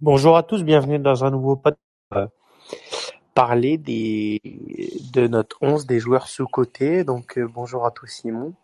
Bonjour 0.00 0.36
à 0.36 0.42
tous, 0.42 0.62
bienvenue 0.62 0.98
dans 0.98 1.24
un 1.24 1.30
nouveau 1.30 1.56
podcast. 1.56 1.80
Euh, 2.14 2.26
parler 3.34 3.78
des 3.78 4.40
de 5.12 5.26
notre 5.26 5.58
11 5.62 5.86
des 5.86 5.98
joueurs 6.00 6.28
sous-cotés. 6.28 7.04
Donc 7.04 7.38
euh, 7.38 7.46
bonjour 7.48 7.86
à 7.86 7.90
tous 7.90 8.06
Simon. 8.06 8.54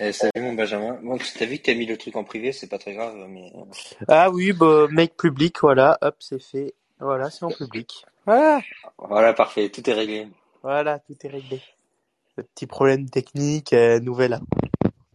Eh, 0.00 0.12
salut 0.12 0.32
mon 0.42 0.52
Benjamin. 0.54 0.98
Bon, 1.02 1.18
t'as 1.38 1.46
vu 1.46 1.58
que 1.58 1.62
t'as 1.62 1.74
mis 1.74 1.86
le 1.86 1.96
truc 1.96 2.16
en 2.16 2.24
privé, 2.24 2.52
c'est 2.52 2.68
pas 2.68 2.78
très 2.78 2.94
grave, 2.94 3.14
mais. 3.28 3.52
euh, 3.56 4.04
Ah 4.08 4.30
oui, 4.30 4.52
bah 4.52 4.86
make 4.90 5.16
public, 5.16 5.60
voilà, 5.60 5.98
hop, 6.02 6.16
c'est 6.20 6.42
fait. 6.42 6.74
Voilà, 7.00 7.30
c'est 7.30 7.44
en 7.44 7.50
public. 7.50 8.04
Ah, 8.26 8.60
Voilà, 8.98 9.32
parfait, 9.34 9.68
tout 9.70 9.88
est 9.88 9.92
réglé. 9.92 10.28
voilà, 10.62 10.98
tout 10.98 11.14
est 11.22 11.28
réglé. 11.28 11.60
Le 12.36 12.42
petit 12.42 12.66
problème 12.66 13.08
technique, 13.08 13.72
euh, 13.72 14.00
nouvelle. 14.00 14.40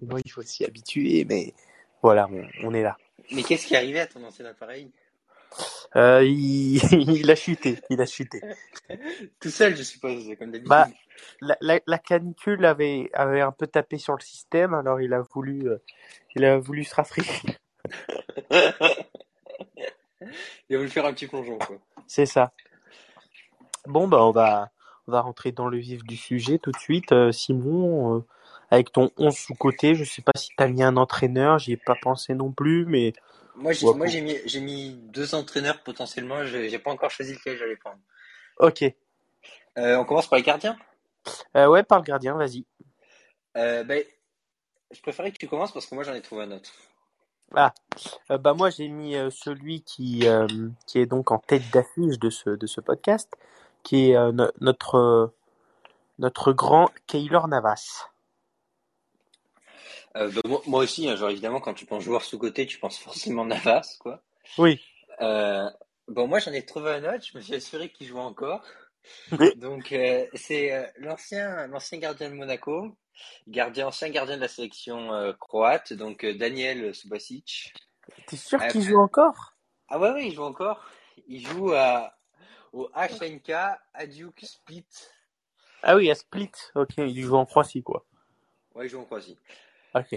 Il 0.02 0.32
faut 0.32 0.42
s'y 0.42 0.64
habituer, 0.64 1.26
mais 1.28 1.54
voilà, 2.02 2.28
on, 2.32 2.48
on 2.70 2.74
est 2.74 2.84
là. 2.84 2.98
Mais 3.32 3.44
qu'est-ce 3.44 3.68
qui 3.68 3.74
est 3.74 3.78
arrivé 3.78 4.00
à 4.00 4.08
ton 4.08 4.24
ancien 4.24 4.46
appareil? 4.46 4.92
Euh, 5.96 6.24
il, 6.24 6.78
il 7.18 7.32
a 7.32 7.36
chuté, 7.36 7.80
il 7.90 8.02
a 8.02 8.06
chuté. 8.06 8.42
Tout 9.40 9.50
seul, 9.50 9.76
je 9.76 9.84
suppose, 9.84 10.26
comme 10.38 10.52
d'habitude. 10.52 10.70
Bah, 10.70 10.88
la, 11.42 11.58
la, 11.62 11.80
la 11.86 11.98
canicule 11.98 12.66
avait, 12.66 13.10
avait 13.14 13.42
un 13.42 13.52
peu 13.52 13.68
tapé 13.68 13.98
sur 13.98 14.16
le 14.16 14.22
système, 14.22 14.74
alors 14.74 15.02
il 15.02 15.14
a 15.14 15.22
voulu, 15.22 15.68
euh, 15.70 15.78
il 16.36 16.46
a 16.46 16.58
voulu 16.58 16.84
se 16.84 16.96
rafraîchir. 16.96 17.52
Il 20.70 20.76
a 20.76 20.80
voulu 20.80 20.90
faire 20.90 21.06
un 21.06 21.14
petit 21.14 21.28
plongeon, 21.28 21.58
quoi. 21.58 21.78
C'est 22.06 22.26
ça. 22.26 22.52
Bon, 23.88 24.08
bah, 24.08 24.24
on 24.24 24.32
va, 24.32 24.70
on 25.08 25.12
va 25.12 25.22
rentrer 25.22 25.52
dans 25.52 25.68
le 25.68 25.78
vif 25.78 26.04
du 26.04 26.18
sujet 26.18 26.60
tout 26.60 26.72
de 26.72 26.78
suite. 26.78 27.14
Euh, 27.14 27.32
Simon, 27.32 28.24
avec 28.70 28.92
ton 28.92 29.10
11 29.18 29.36
sous-côté, 29.36 29.96
je 29.96 30.04
sais 30.04 30.22
pas 30.22 30.34
si 30.36 30.50
t'as 30.56 30.68
mis 30.68 30.84
un 30.84 30.98
entraîneur, 30.98 31.58
j'y 31.58 31.72
ai 31.72 31.78
pas 31.78 31.96
pensé 32.00 32.36
non 32.36 32.52
plus, 32.52 32.86
mais 32.86 33.14
Moi, 33.60 33.74
j'ai, 33.74 33.94
moi, 33.94 34.08
mis, 34.08 34.38
j'ai 34.46 34.62
mis 34.62 34.94
deux 34.94 35.36
entraîneurs 35.36 35.84
potentiellement, 35.84 36.46
j'ai, 36.46 36.70
j'ai 36.70 36.80
pas 36.80 36.92
encore 36.92 37.12
choisi 37.12 37.34
lequel 37.34 37.58
j'allais 37.58 37.76
prendre. 37.76 38.00
ok. 38.58 38.84
Euh, 39.78 39.98
on 39.98 40.06
commence 40.06 40.28
par 40.28 40.38
les 40.38 40.44
gardiens? 40.44 40.78
Euh, 41.56 41.68
ouais, 41.68 41.84
par 41.84 42.00
le 42.00 42.04
gardien, 42.06 42.36
vas-y. 42.36 42.66
Euh, 43.58 43.84
ben, 43.84 44.04
je 44.92 45.02
préférais 45.02 45.32
que 45.32 45.38
tu 45.38 45.48
commences 45.48 45.74
parce 45.74 45.86
que 45.86 45.96
moi 45.96 46.04
j'en 46.04 46.14
ai 46.14 46.22
trouvé 46.22 46.44
un 46.44 46.52
autre. 46.52 46.72
Ah, 47.56 47.74
bah 48.30 48.54
moi 48.54 48.70
j'ai 48.70 48.88
mis 48.88 49.14
celui 49.32 49.82
qui, 49.82 50.26
qui 50.86 51.00
est 51.00 51.06
donc 51.06 51.32
en 51.32 51.40
tête 51.40 51.64
d'affiche 51.72 52.20
de 52.20 52.30
ce, 52.30 52.52
de 52.52 52.68
ce 52.68 52.80
podcast, 52.80 53.30
qui 53.84 54.12
est 54.12 54.32
no- 54.32 54.52
notre, 54.62 55.34
notre 56.20 56.54
grand 56.54 56.92
Keylor 57.08 57.48
Navas. 57.48 58.08
Euh, 60.16 60.30
ben, 60.32 60.42
moi, 60.46 60.62
moi 60.66 60.84
aussi, 60.84 61.08
hein, 61.08 61.16
genre 61.16 61.30
évidemment, 61.30 61.60
quand 61.60 61.74
tu 61.74 61.86
penses 61.86 62.04
joueur 62.04 62.24
sous-côté, 62.24 62.66
tu 62.66 62.80
penses 62.80 62.98
forcément 62.98 63.46
Navas, 63.46 63.98
quoi. 64.00 64.22
Oui. 64.58 64.82
Euh, 65.22 65.70
bon, 66.08 66.28
moi 66.28 66.40
j'en 66.40 66.54
ai 66.54 66.66
trouvé 66.66 66.92
un 66.92 67.16
autre, 67.16 67.26
je 67.32 67.38
me 67.38 67.42
suis 67.42 67.56
assuré 67.56 67.90
qu'il 67.90 68.08
jouait 68.08 68.20
encore. 68.20 68.64
Oui. 69.40 69.56
Donc, 69.56 69.92
euh, 69.92 70.26
c'est 70.34 70.92
l'ancien 70.98 71.68
l'ancien 71.68 72.00
gardien 72.00 72.30
de 72.30 72.36
Monaco, 72.36 72.96
gardien, 73.48 73.88
ancien 73.88 74.10
gardien 74.10 74.36
de 74.36 74.42
la 74.42 74.48
sélection 74.48 75.34
croate, 75.40 75.94
donc 75.94 76.26
Daniel 76.26 76.94
Subasic. 76.94 77.74
T'es 78.28 78.36
sûr 78.36 78.66
qu'il 78.68 78.82
joue 78.82 79.00
encore? 79.00 79.56
ah 79.90 80.00
ouais, 80.00 80.12
ouais, 80.12 80.28
il 80.28 80.34
joue 80.34 80.44
encore. 80.44 80.84
Il 81.28 81.46
joue 81.46 81.74
à, 81.74 82.14
au 82.74 82.90
HNK 82.96 83.52
Hajduk 83.94 84.40
Split. 84.42 84.86
Ah 85.82 85.96
oui, 85.96 86.10
à 86.12 86.16
Split. 86.16 86.52
Ok, 86.76 86.94
il 86.98 87.22
joue 87.22 87.36
en 87.36 87.46
Croatie, 87.46 87.84
quoi. 87.84 88.06
Ouais, 88.76 88.86
il 88.86 88.90
joue 88.90 89.00
en 89.00 89.06
Croatie. 89.06 89.38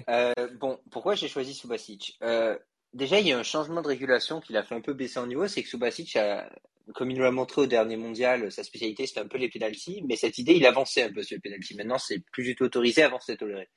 Euh, 0.08 0.32
bon, 0.60 0.78
pourquoi 0.90 1.14
j'ai 1.14 1.28
choisi 1.28 1.54
Subasic? 1.54 2.18
Euh, 2.22 2.58
Déjà, 2.94 3.20
il 3.20 3.26
y 3.26 3.32
a 3.32 3.38
un 3.38 3.42
changement 3.42 3.80
de 3.80 3.88
régulation 3.88 4.40
qui 4.40 4.52
l'a 4.52 4.62
fait 4.62 4.74
un 4.74 4.82
peu 4.82 4.92
baisser 4.92 5.18
en 5.18 5.26
niveau, 5.26 5.48
c'est 5.48 5.62
que 5.62 5.68
Subasic, 5.68 6.14
a, 6.16 6.50
comme 6.94 7.10
il 7.10 7.16
nous 7.16 7.22
l'a 7.22 7.30
montré 7.30 7.62
au 7.62 7.66
dernier 7.66 7.96
mondial, 7.96 8.52
sa 8.52 8.64
spécialité 8.64 9.06
c'était 9.06 9.20
un 9.20 9.28
peu 9.28 9.38
les 9.38 9.48
pénalties, 9.48 10.02
mais 10.06 10.16
cette 10.16 10.36
idée, 10.36 10.52
il 10.52 10.66
avançait 10.66 11.02
un 11.02 11.12
peu 11.12 11.22
sur 11.22 11.36
les 11.36 11.40
pénalties. 11.40 11.74
Maintenant, 11.74 11.96
c'est 11.96 12.22
plus 12.32 12.44
du 12.44 12.54
tout 12.54 12.64
autorisé, 12.64 13.02
avant 13.02 13.18
c'était 13.18 13.38
toléré. 13.38 13.70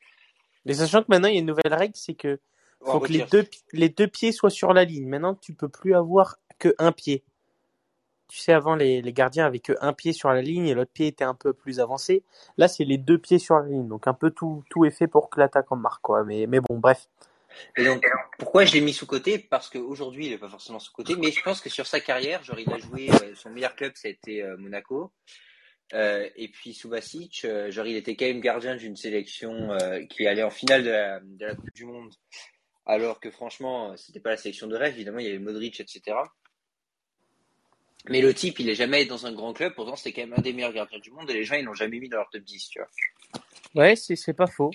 Mais 0.65 0.73
sachant 0.73 1.01
que 1.01 1.07
maintenant 1.09 1.29
il 1.29 1.35
y 1.35 1.37
a 1.37 1.39
une 1.39 1.45
nouvelle 1.45 1.73
règle, 1.73 1.95
c'est 1.95 2.15
que 2.15 2.39
faut 2.81 2.99
que 2.99 3.11
les 3.11 3.23
deux, 3.31 3.47
les 3.71 3.89
deux 3.89 4.07
pieds 4.07 4.33
soient 4.33 4.49
sur 4.49 4.73
la 4.73 4.83
ligne. 4.83 5.07
Maintenant, 5.07 5.35
tu 5.35 5.53
peux 5.53 5.69
plus 5.69 5.95
avoir 5.95 6.35
que 6.59 6.75
un 6.77 6.91
pied. 6.91 7.23
Tu 8.27 8.39
sais, 8.39 8.53
avant, 8.53 8.75
les, 8.75 9.01
les 9.01 9.13
gardiens 9.13 9.45
avaient 9.45 9.59
que 9.59 9.73
un 9.81 9.93
pied 9.93 10.13
sur 10.13 10.29
la 10.29 10.41
ligne 10.41 10.67
et 10.67 10.73
l'autre 10.73 10.91
pied 10.91 11.07
était 11.07 11.23
un 11.23 11.35
peu 11.35 11.53
plus 11.53 11.79
avancé. 11.79 12.23
Là, 12.57 12.67
c'est 12.67 12.83
les 12.83 12.97
deux 12.97 13.17
pieds 13.17 13.39
sur 13.39 13.55
la 13.59 13.67
ligne. 13.67 13.87
Donc, 13.87 14.07
un 14.07 14.13
peu 14.13 14.31
tout, 14.31 14.63
tout 14.69 14.85
est 14.85 14.91
fait 14.91 15.07
pour 15.07 15.29
que 15.29 15.39
l'attaque 15.39 15.71
en 15.71 15.75
marque, 15.75 16.01
quoi. 16.01 16.23
Mais, 16.23 16.47
mais 16.47 16.59
bon, 16.59 16.79
bref. 16.79 17.07
Et 17.77 17.85
donc, 17.85 18.03
pourquoi 18.37 18.65
je 18.65 18.73
l'ai 18.73 18.81
mis 18.81 18.93
sous 18.93 19.05
côté? 19.05 19.39
Parce 19.39 19.69
qu'aujourd'hui, 19.69 20.27
il 20.27 20.33
est 20.33 20.37
pas 20.37 20.49
forcément 20.49 20.79
sous 20.79 20.91
côté, 20.91 21.15
mais 21.15 21.31
je 21.31 21.41
pense 21.41 21.61
que 21.61 21.69
sur 21.69 21.87
sa 21.87 21.99
carrière, 21.99 22.43
genre, 22.43 22.59
il 22.59 22.71
a 22.71 22.77
joué, 22.77 23.09
euh, 23.09 23.35
son 23.35 23.49
meilleur 23.49 23.75
club, 23.75 23.93
c'était 23.95 24.41
euh, 24.41 24.57
Monaco. 24.57 25.11
Euh, 25.93 26.27
et 26.35 26.47
puis 26.47 26.73
Subasic, 26.73 27.45
genre, 27.69 27.85
il 27.85 27.95
était 27.95 28.15
quand 28.15 28.25
même 28.25 28.41
gardien 28.41 28.75
d'une 28.75 28.95
sélection 28.95 29.77
qui 30.09 30.25
allait 30.25 30.43
en 30.43 30.49
finale 30.49 30.83
de 30.83 30.89
la, 30.89 31.19
de 31.19 31.45
la 31.45 31.55
Coupe 31.55 31.73
du 31.73 31.85
Monde. 31.85 32.11
Alors 32.87 33.19
que 33.19 33.31
franchement, 33.31 33.95
c'était 33.97 34.19
pas 34.19 34.31
la 34.31 34.37
sélection 34.37 34.67
de 34.67 34.75
rêve, 34.75 34.93
évidemment, 34.95 35.19
il 35.19 35.25
y 35.25 35.29
avait 35.29 35.39
Modric, 35.39 35.79
etc. 35.79 36.17
Mais 38.09 38.21
le 38.21 38.33
type, 38.33 38.59
il 38.59 38.69
est 38.69 38.75
jamais 38.75 39.05
dans 39.05 39.25
un 39.25 39.33
grand 39.33 39.53
club, 39.53 39.73
pourtant 39.73 39.95
c'était 39.95 40.13
quand 40.13 40.27
même 40.27 40.37
un 40.37 40.41
des 40.41 40.53
meilleurs 40.53 40.73
gardiens 40.73 40.99
du 40.99 41.11
monde 41.11 41.29
et 41.29 41.33
les 41.33 41.43
gens, 41.43 41.55
ils 41.55 41.65
l'ont 41.65 41.73
jamais 41.73 41.99
mis 41.99 42.09
dans 42.09 42.17
leur 42.17 42.29
top 42.29 42.43
10, 42.43 42.69
tu 42.69 42.79
vois. 42.79 42.87
Ouais, 43.75 43.95
c'est, 43.95 44.33
pas 44.33 44.47
faux. 44.47 44.71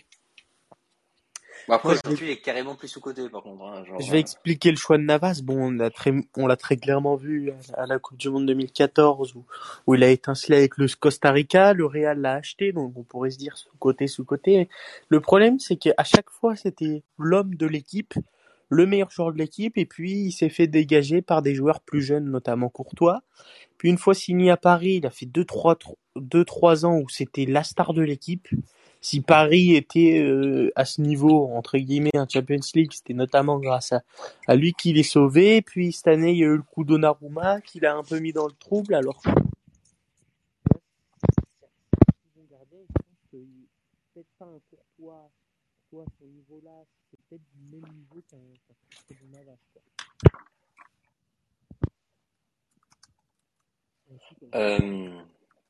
Bon, 1.68 1.74
après, 1.74 1.94
je 1.94 2.00
aujourd'hui, 2.04 2.26
il 2.26 2.32
est 2.32 2.40
carrément 2.40 2.74
plus 2.74 2.88
sous 2.88 3.00
côté, 3.00 3.28
par 3.28 3.42
contre. 3.42 3.64
Hein, 3.64 3.84
genre, 3.84 4.00
je 4.00 4.10
vais 4.10 4.18
euh, 4.18 4.20
expliquer 4.20 4.70
le 4.70 4.76
choix 4.76 4.98
de 4.98 5.04
Navas. 5.04 5.40
Bon, 5.42 5.68
on 5.68 5.70
l'a 5.70 5.90
très, 5.90 6.12
on 6.36 6.46
l'a 6.46 6.56
très 6.56 6.76
clairement 6.76 7.16
vu 7.16 7.52
à, 7.74 7.86
la 7.86 7.98
Coupe 7.98 8.18
du 8.18 8.28
Monde 8.28 8.46
2014 8.46 9.36
où, 9.36 9.44
où 9.86 9.94
il 9.94 10.02
a 10.02 10.10
étincelé 10.10 10.58
avec 10.58 10.76
le 10.76 10.86
Costa 10.88 11.30
Rica. 11.30 11.72
Le 11.72 11.86
Real 11.86 12.20
l'a 12.20 12.34
acheté, 12.34 12.72
donc 12.72 12.92
on 12.96 13.04
pourrait 13.04 13.30
se 13.30 13.38
dire 13.38 13.56
sous 13.56 13.70
côté, 13.78 14.06
sous 14.06 14.24
côté. 14.24 14.68
Le 15.08 15.20
problème, 15.20 15.58
c'est 15.58 15.76
qu'à 15.76 16.04
chaque 16.04 16.30
fois, 16.30 16.56
c'était 16.56 17.02
l'homme 17.18 17.54
de 17.54 17.66
l'équipe, 17.66 18.14
le 18.70 18.86
meilleur 18.86 19.10
joueur 19.10 19.32
de 19.32 19.38
l'équipe, 19.38 19.76
et 19.76 19.84
puis 19.84 20.12
il 20.12 20.32
s'est 20.32 20.48
fait 20.48 20.68
dégager 20.68 21.20
par 21.22 21.42
des 21.42 21.54
joueurs 21.54 21.80
plus 21.80 22.00
jeunes, 22.00 22.30
notamment 22.30 22.68
Courtois. 22.68 23.22
Puis 23.76 23.90
une 23.90 23.98
fois 23.98 24.14
signé 24.14 24.50
à 24.50 24.56
Paris, 24.56 24.94
il 24.94 25.06
a 25.06 25.10
fait 25.10 25.26
deux, 25.26 25.44
trois, 25.44 25.74
tro- 25.74 25.98
deux, 26.16 26.44
trois 26.44 26.86
ans 26.86 26.98
où 26.98 27.08
c'était 27.08 27.46
la 27.46 27.64
star 27.64 27.92
de 27.92 28.02
l'équipe. 28.02 28.48
Si 29.00 29.22
Paris 29.22 29.74
était 29.74 30.20
euh, 30.22 30.70
à 30.76 30.84
ce 30.84 31.00
niveau, 31.00 31.48
entre 31.48 31.78
guillemets, 31.78 32.14
un 32.14 32.28
Champions 32.28 32.60
League, 32.74 32.92
c'était 32.92 33.14
notamment 33.14 33.58
grâce 33.58 33.92
à, 33.92 34.02
à 34.46 34.54
lui 34.54 34.72
qu'il 34.72 34.98
est 34.98 35.02
sauvé. 35.02 35.62
Puis 35.62 35.92
cette 35.92 36.08
année, 36.08 36.32
il 36.32 36.38
y 36.38 36.44
a 36.44 36.48
eu 36.48 36.56
le 36.56 36.62
coup 36.62 36.84
Donnarumma 36.84 37.60
qui 37.62 37.80
l'a 37.80 37.96
un 37.96 38.04
peu 38.04 38.18
mis 38.20 38.32
dans 38.32 38.46
le 38.46 38.52
trouble. 38.52 38.94
Alors, 38.94 39.22
peut-être 47.30 47.42
du 47.54 47.62
même 47.70 47.88
niveau 47.92 48.20
qu'un 48.28 48.38
on 54.08 54.58
va, 54.58 54.60
euh, 54.60 55.22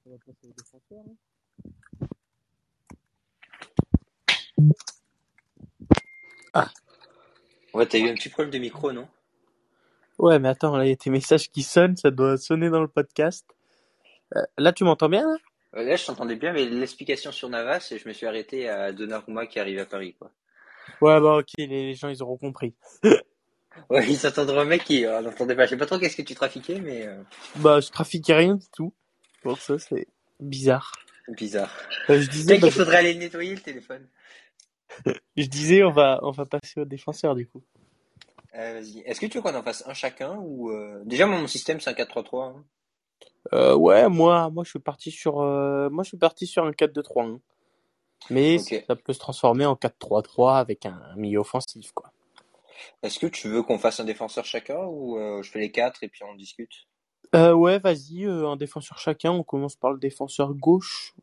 on 0.07 0.11
va 0.11 0.19
passer 0.19 0.49
aux 0.49 0.53
défenseurs. 0.53 1.05
hein. 1.07 1.17
Ah, 6.55 6.71
Ouais, 7.75 7.87
t'as 7.87 7.99
eu 7.99 8.09
un 8.09 8.15
petit 8.15 8.31
problème 8.31 8.51
de 8.53 8.59
micro, 8.59 8.91
non? 8.93 9.07
Ouais, 10.19 10.39
mais 10.39 10.49
attends, 10.49 10.77
là, 10.77 10.87
il 10.87 10.89
y 10.89 10.93
a 10.93 10.97
tes 10.97 11.11
messages 11.11 11.51
qui 11.51 11.63
sonnent, 11.63 11.97
ça 11.97 12.11
doit 12.11 12.37
sonner 12.39 12.71
dans 12.71 12.81
le 12.81 12.89
podcast. 12.89 13.47
Euh, 14.37 14.43
là, 14.59 14.73
tu 14.73 14.85
m'entends 14.85 15.09
bien, 15.09 15.27
là? 15.27 15.37
Là, 15.73 15.97
je 15.97 16.07
t'entendais 16.07 16.37
bien, 16.37 16.53
mais 16.53 16.65
l'explication 16.65 17.31
sur 17.33 17.49
Navas, 17.49 17.93
je 17.97 18.09
me 18.09 18.13
suis 18.13 18.27
arrêté 18.27 18.69
à 18.69 18.93
Donnarumma 18.93 19.47
qui 19.47 19.61
arrive 19.61 19.79
à 19.79 19.87
Paris, 19.87 20.15
quoi. 20.19 20.33
Ouais, 21.01 21.21
bah, 21.21 21.39
ok, 21.39 21.49
les, 21.59 21.95
gens, 21.95 22.09
ils 22.09 22.23
auront 22.23 22.37
compris. 22.37 22.75
Ouais, 23.89 24.05
il 24.09 24.17
s'attendrait 24.17 24.59
un 24.59 24.65
mec 24.65 24.85
qui 24.85 25.07
euh, 25.07 25.21
n'entendait 25.21 25.55
pas. 25.55 25.65
Je 25.65 25.71
sais 25.71 25.77
pas 25.77 25.87
trop 25.87 25.99
qu'est-ce 25.99 26.17
que 26.17 26.23
tu 26.23 26.35
trafiquais, 26.35 26.81
mais 26.81 27.07
euh, 27.07 27.23
Bah, 27.57 27.81
je 27.81 27.89
trafiquais 27.91 28.35
rien 28.35 28.57
du 28.57 28.67
tout. 28.75 28.93
Pour 29.43 29.59
ça, 29.61 29.79
c'est 29.79 30.09
bizarre. 30.41 30.93
bizarre. 31.29 31.73
Euh, 32.09 32.21
je 32.21 32.29
disais, 32.29 32.59
bah, 32.59 32.67
qu'il 32.67 32.73
faudrait 32.73 32.97
aller 32.99 33.15
nettoyer 33.15 33.55
le 33.55 33.61
téléphone. 33.61 34.07
je 35.37 35.47
disais, 35.47 35.83
on 35.85 35.93
va, 35.93 36.19
on 36.23 36.33
va 36.33 36.47
passer 36.47 36.81
aux 36.81 36.85
défenseurs, 36.85 37.35
du 37.37 37.47
coup. 37.47 37.63
Euh, 38.57 38.75
vas-y. 38.81 39.01
Est-ce 39.07 39.21
que 39.21 39.27
tu 39.27 39.39
veux 39.39 39.43
qu'on 39.43 39.55
en 39.55 39.63
fasse 39.63 39.85
un 39.87 39.95
chacun 39.95 40.37
ou 40.39 40.73
déjà 41.05 41.27
moi, 41.27 41.41
mon 41.41 41.47
système 41.47 41.81
c'est 41.81 41.91
un 41.91 41.95
4-3-3. 41.95 42.55
hein. 43.53 43.75
Ouais, 43.77 44.09
moi, 44.09 44.51
moi, 44.51 44.65
je 44.65 44.71
suis 44.71 44.81
parti 44.81 45.13
sur, 45.13 45.37
moi, 45.37 46.03
je 46.03 46.09
suis 46.09 46.19
parti 46.19 46.47
sur 46.47 46.65
un 46.65 46.73
4-2-3. 46.73 47.25
hein. 47.25 47.41
Mais 48.29 48.59
ça 48.59 48.97
peut 48.97 49.13
se 49.13 49.19
transformer 49.19 49.67
en 49.67 49.75
4-3-3 49.75 50.59
avec 50.59 50.87
un, 50.87 51.01
un 51.13 51.17
milieu 51.17 51.39
offensif, 51.39 51.93
quoi. 51.93 52.13
Est-ce 53.03 53.19
que 53.19 53.27
tu 53.27 53.49
veux 53.49 53.63
qu'on 53.63 53.79
fasse 53.79 54.01
un 54.01 54.05
défenseur 54.05 54.45
chacun 54.45 54.85
ou 54.85 55.19
euh, 55.19 55.43
je 55.43 55.51
fais 55.51 55.61
les 55.61 55.71
quatre 55.71 56.03
et 56.03 56.09
puis 56.09 56.23
on 56.25 56.35
discute? 56.35 56.87
Euh, 57.35 57.53
ouais, 57.53 57.79
vas-y, 57.79 58.25
euh, 58.25 58.49
un 58.49 58.57
défenseur 58.57 58.99
chacun. 58.99 59.31
On 59.31 59.43
commence 59.43 59.77
par 59.77 59.93
le 59.93 59.99
défenseur 59.99 60.55
gauche. 60.55 61.15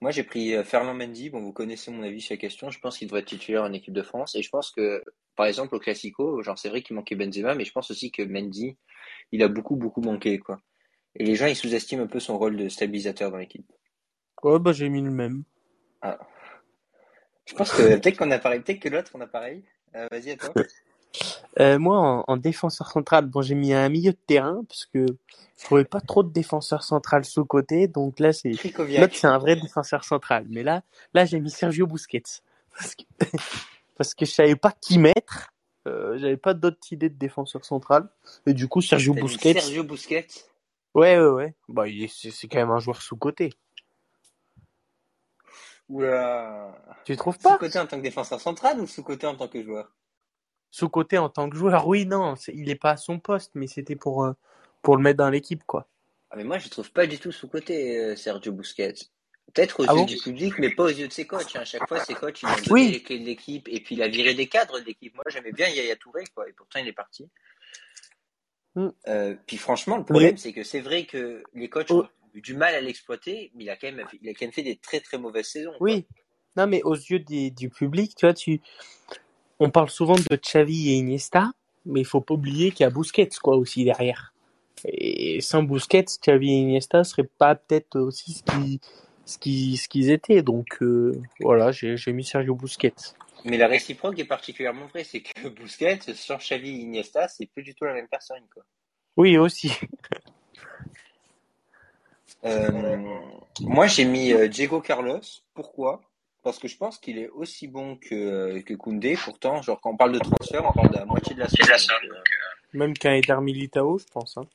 Moi, 0.00 0.10
j'ai 0.10 0.24
pris 0.24 0.52
Ferland 0.64 0.94
Mendy. 0.94 1.30
Bon, 1.30 1.40
vous 1.40 1.52
connaissez 1.52 1.90
mon 1.90 2.02
avis 2.02 2.20
sur 2.20 2.34
la 2.34 2.38
question. 2.38 2.70
Je 2.70 2.78
pense 2.78 2.98
qu'il 2.98 3.08
devrait 3.08 3.20
être 3.20 3.28
titulaire 3.28 3.62
en 3.62 3.72
équipe 3.72 3.94
de 3.94 4.02
France. 4.02 4.34
Et 4.34 4.42
je 4.42 4.50
pense 4.50 4.70
que, 4.70 5.02
par 5.34 5.46
exemple, 5.46 5.74
au 5.74 5.78
Classico, 5.78 6.42
genre, 6.42 6.58
c'est 6.58 6.68
vrai 6.68 6.82
qu'il 6.82 6.94
manquait 6.94 7.14
Benzema, 7.14 7.54
mais 7.54 7.64
je 7.64 7.72
pense 7.72 7.90
aussi 7.90 8.10
que 8.10 8.22
Mendy, 8.22 8.76
il 9.32 9.42
a 9.42 9.48
beaucoup, 9.48 9.76
beaucoup 9.76 10.02
manqué, 10.02 10.38
quoi. 10.38 10.60
Et 11.16 11.24
les 11.24 11.36
gens, 11.36 11.46
ils 11.46 11.56
sous-estiment 11.56 12.02
un 12.02 12.06
peu 12.06 12.20
son 12.20 12.36
rôle 12.36 12.56
de 12.56 12.68
stabilisateur 12.68 13.30
dans 13.30 13.38
l'équipe. 13.38 13.64
Ouais, 14.42 14.58
bah, 14.58 14.72
j'ai 14.72 14.90
mis 14.90 15.00
le 15.00 15.10
même. 15.10 15.44
Ah. 16.02 16.18
Je 17.46 17.54
pense 17.54 17.70
que 17.72 17.96
peut-être 18.00 18.16
qu'on 18.18 18.30
a 18.30 18.38
pareil, 18.38 18.60
peut-être 18.60 18.80
que 18.80 18.88
l'autre, 18.88 19.10
on 19.14 19.20
a 19.20 19.26
pareil. 19.26 19.62
Euh, 19.94 20.06
vas-y, 20.10 20.30
à 20.30 20.36
toi. 20.36 20.52
Euh, 21.60 21.78
moi, 21.78 21.98
en, 22.00 22.24
en 22.26 22.36
défenseur 22.36 22.90
central, 22.90 23.26
bon, 23.26 23.40
j'ai 23.40 23.54
mis 23.54 23.72
un 23.72 23.88
milieu 23.88 24.10
de 24.10 24.18
terrain 24.26 24.64
parce 24.68 24.86
que 24.86 25.06
je 25.56 25.64
trouvais 25.64 25.84
pas 25.84 26.00
trop 26.00 26.24
de 26.24 26.32
défenseur 26.32 26.82
central 26.82 27.24
sous 27.24 27.44
côté, 27.44 27.86
donc 27.86 28.18
là, 28.18 28.32
c'est 28.32 28.56
l'autre, 29.02 29.14
c'est 29.14 29.28
un 29.28 29.38
vrai 29.38 29.54
défenseur 29.54 30.02
central. 30.02 30.44
Mais 30.50 30.64
là, 30.64 30.82
là, 31.12 31.24
j'ai 31.24 31.38
mis 31.38 31.50
Sergio 31.50 31.86
Busquets 31.86 32.24
parce 32.76 32.96
que, 32.96 33.04
parce 33.96 34.14
que 34.14 34.24
je 34.26 34.32
savais 34.32 34.56
pas 34.56 34.72
qui 34.72 34.98
mettre. 34.98 35.52
Euh, 35.86 36.18
j'avais 36.18 36.36
pas 36.36 36.54
d'autres 36.54 36.92
idées 36.92 37.10
de 37.10 37.18
défenseur 37.18 37.64
central. 37.64 38.08
Et 38.46 38.52
du 38.54 38.66
coup, 38.66 38.80
Sergio 38.80 39.14
Busquets. 39.14 39.52
Sergio 39.60 39.84
Busquets. 39.84 40.26
Ouais, 40.94 41.16
ouais, 41.20 41.28
ouais. 41.28 41.54
Bah, 41.68 41.86
il 41.86 42.02
est- 42.02 42.12
c'est 42.12 42.32
c'est 42.32 42.48
quand 42.48 42.58
même 42.58 42.70
un 42.72 42.80
joueur 42.80 43.00
sous 43.00 43.16
côté. 43.16 43.52
Oula. 45.88 46.74
Tu 47.04 47.16
trouves 47.16 47.38
pas 47.38 47.52
Sous-côté 47.52 47.78
en 47.78 47.86
tant 47.86 47.98
que 47.98 48.02
défenseur 48.02 48.40
central 48.40 48.80
ou 48.80 48.86
sous-côté 48.86 49.26
en 49.26 49.36
tant 49.36 49.48
que 49.48 49.62
joueur? 49.62 49.92
Sous 50.70 50.88
côté 50.88 51.18
en 51.18 51.28
tant 51.28 51.48
que 51.48 51.56
joueur, 51.56 51.86
oui, 51.86 52.04
non, 52.06 52.34
il 52.48 52.68
est 52.70 52.74
pas 52.74 52.92
à 52.92 52.96
son 52.96 53.18
poste, 53.20 53.52
mais 53.54 53.66
c'était 53.66 53.96
pour 53.96 54.24
euh, 54.24 54.32
pour 54.82 54.96
le 54.96 55.02
mettre 55.02 55.18
dans 55.18 55.30
l'équipe, 55.30 55.62
quoi. 55.64 55.88
Ah, 56.30 56.36
mais 56.36 56.44
moi, 56.44 56.58
je 56.58 56.68
trouve 56.68 56.90
pas 56.90 57.06
du 57.06 57.18
tout 57.18 57.30
sous-côté 57.32 57.98
euh, 57.98 58.16
Sergio 58.16 58.50
Busquets. 58.52 58.94
Peut-être 59.52 59.80
aux 59.80 59.84
Ah 59.86 59.92
yeux 59.92 59.98
bon 60.00 60.04
du 60.06 60.16
public, 60.16 60.54
mais 60.58 60.70
pas 60.74 60.84
aux 60.84 60.88
yeux 60.88 61.06
de 61.06 61.12
ses 61.12 61.26
coachs. 61.26 61.54
hein. 61.54 61.60
À 61.60 61.64
chaque 61.64 61.86
fois, 61.86 62.00
ses 62.00 62.14
coachs, 62.14 62.42
ils 62.42 62.46
ont 62.46 62.54
donné 62.54 62.66
Oui. 62.70 62.90
les 62.90 63.02
clés 63.02 63.18
de 63.20 63.24
l'équipe 63.24 63.68
et 63.68 63.78
puis 63.80 63.94
il 63.94 64.02
a 64.02 64.08
viré 64.08 64.34
des 64.34 64.48
cadres 64.48 64.80
de 64.80 64.84
l'équipe. 64.84 65.14
Moi, 65.14 65.24
j'aimais 65.28 65.52
bien 65.52 65.68
Yaya 65.68 65.94
Touré, 65.96 66.24
quoi, 66.34 66.48
et 66.48 66.52
pourtant, 66.52 66.80
il 66.80 66.88
est 66.88 66.92
parti. 66.92 67.28
Mm. 68.74 68.88
Euh, 69.06 69.36
puis 69.46 69.58
franchement, 69.58 69.96
le 69.98 70.04
problème, 70.04 70.36
c'est 70.38 70.52
que 70.52 70.64
c'est 70.64 70.80
vrai 70.80 71.04
que 71.04 71.42
les 71.52 71.68
coachs 71.68 71.90
Oh. 71.90 72.06
Eu 72.34 72.40
du 72.40 72.54
mal 72.54 72.74
à 72.74 72.80
l'exploiter, 72.80 73.50
mais 73.54 73.64
il 73.64 73.70
a 73.70 73.76
quand 73.76 73.90
même, 73.90 74.06
il 74.20 74.28
a 74.28 74.32
quand 74.32 74.42
même 74.46 74.52
fait 74.52 74.62
des 74.62 74.76
très 74.76 75.00
très 75.00 75.18
mauvaises 75.18 75.46
saisons. 75.46 75.70
quoi. 75.78 75.80
Oui. 75.80 76.06
Non, 76.56 76.66
mais 76.66 76.82
aux 76.82 76.94
yeux 76.94 77.18
des- 77.18 77.50
du 77.50 77.68
public, 77.68 78.14
tu 78.16 78.26
vois, 78.26 78.34
tu, 78.34 78.60
on 79.58 79.70
parle 79.70 79.90
souvent 79.90 80.14
de 80.14 80.36
Xavi 80.36 80.90
et 80.90 80.94
Iniesta, 80.94 81.52
mais 81.84 82.00
il 82.00 82.06
faut 82.06 82.20
pas 82.20 82.34
oublier 82.34 82.70
qu'il 82.70 82.84
y 82.84 82.86
a 82.86 82.90
Busquets, 82.90 83.28
quoi, 83.42 83.56
aussi 83.56 83.84
derrière. 83.84 84.32
Et 84.84 85.40
sans 85.40 85.62
Busquets, 85.62 86.04
Xavi 86.22 86.50
et 86.50 86.56
Iniesta 86.58 87.04
seraient 87.04 87.28
pas 87.38 87.54
peut-être 87.54 87.98
aussi 87.98 88.32
ce 88.34 88.42
qui, 88.42 88.80
ce 89.24 89.38
qui, 89.38 89.76
ce 89.76 89.88
qu'ils 89.88 90.10
étaient. 90.10 90.42
Donc, 90.42 90.78
euh, 90.82 91.12
voilà, 91.40 91.72
j'ai, 91.72 91.96
j'ai 91.96 92.12
mis 92.12 92.24
Sergio 92.24 92.54
Busquets. 92.54 92.94
Mais 93.44 93.58
la 93.58 93.66
réciproque 93.68 94.18
est 94.18 94.24
particulièrement 94.24 94.86
vraie, 94.86 95.04
c'est 95.04 95.20
que 95.20 95.48
Busquets, 95.48 96.00
sans 96.14 96.36
Xavi 96.36 96.70
et 96.70 96.80
Iniesta, 96.82 97.28
c'est 97.28 97.46
plus 97.46 97.62
du 97.62 97.74
tout 97.74 97.84
la 97.84 97.94
même 97.94 98.08
personne, 98.08 98.44
quoi. 98.52 98.64
Oui, 99.16 99.38
aussi. 99.38 99.70
Euh, 102.44 102.96
moi, 103.60 103.86
j'ai 103.86 104.04
mis 104.04 104.32
euh, 104.32 104.48
Diego 104.48 104.80
Carlos. 104.80 105.20
Pourquoi? 105.54 106.00
Parce 106.42 106.58
que 106.58 106.68
je 106.68 106.76
pense 106.76 106.98
qu'il 106.98 107.18
est 107.18 107.28
aussi 107.30 107.68
bon 107.68 107.96
que, 107.96 108.14
euh, 108.14 108.62
que 108.62 108.74
Koundé. 108.74 109.16
Pourtant, 109.16 109.62
genre, 109.62 109.80
quand 109.80 109.90
on 109.92 109.96
parle 109.96 110.12
de 110.12 110.18
transfert, 110.18 110.64
on 110.64 110.72
parle 110.72 110.90
de 110.90 110.96
la 110.96 111.04
moitié 111.06 111.34
de 111.34 111.40
la 111.40 111.48
somme. 111.48 111.66
donc, 111.86 112.10
euh, 112.10 112.20
Même 112.74 112.94
qu'un 112.94 113.14
Eder 113.14 113.38
Militao, 113.40 113.98
je 113.98 114.04
pense, 114.12 114.36
hein. 114.36 114.46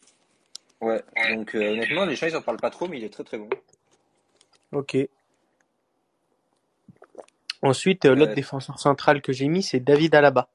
ouais. 0.82 1.02
Donc, 1.34 1.56
euh, 1.56 1.74
honnêtement, 1.74 2.06
les 2.06 2.16
gens, 2.16 2.28
ils 2.28 2.36
en 2.36 2.42
parlent 2.44 2.60
pas 2.60 2.70
trop, 2.70 2.88
mais 2.88 2.98
il 3.00 3.04
est 3.04 3.10
très 3.10 3.24
très 3.24 3.38
bon. 3.40 3.50
Ok. 4.72 4.98
Ensuite, 7.62 8.06
euh, 8.06 8.16
l'autre 8.16 8.32
Euh, 8.32 8.36
défenseur 8.36 8.80
central 8.80 9.22
que 9.22 9.34
j'ai 9.34 9.48
mis, 9.48 9.64
c'est 9.64 9.80
David 9.80 10.14
Alaba. 10.14 10.48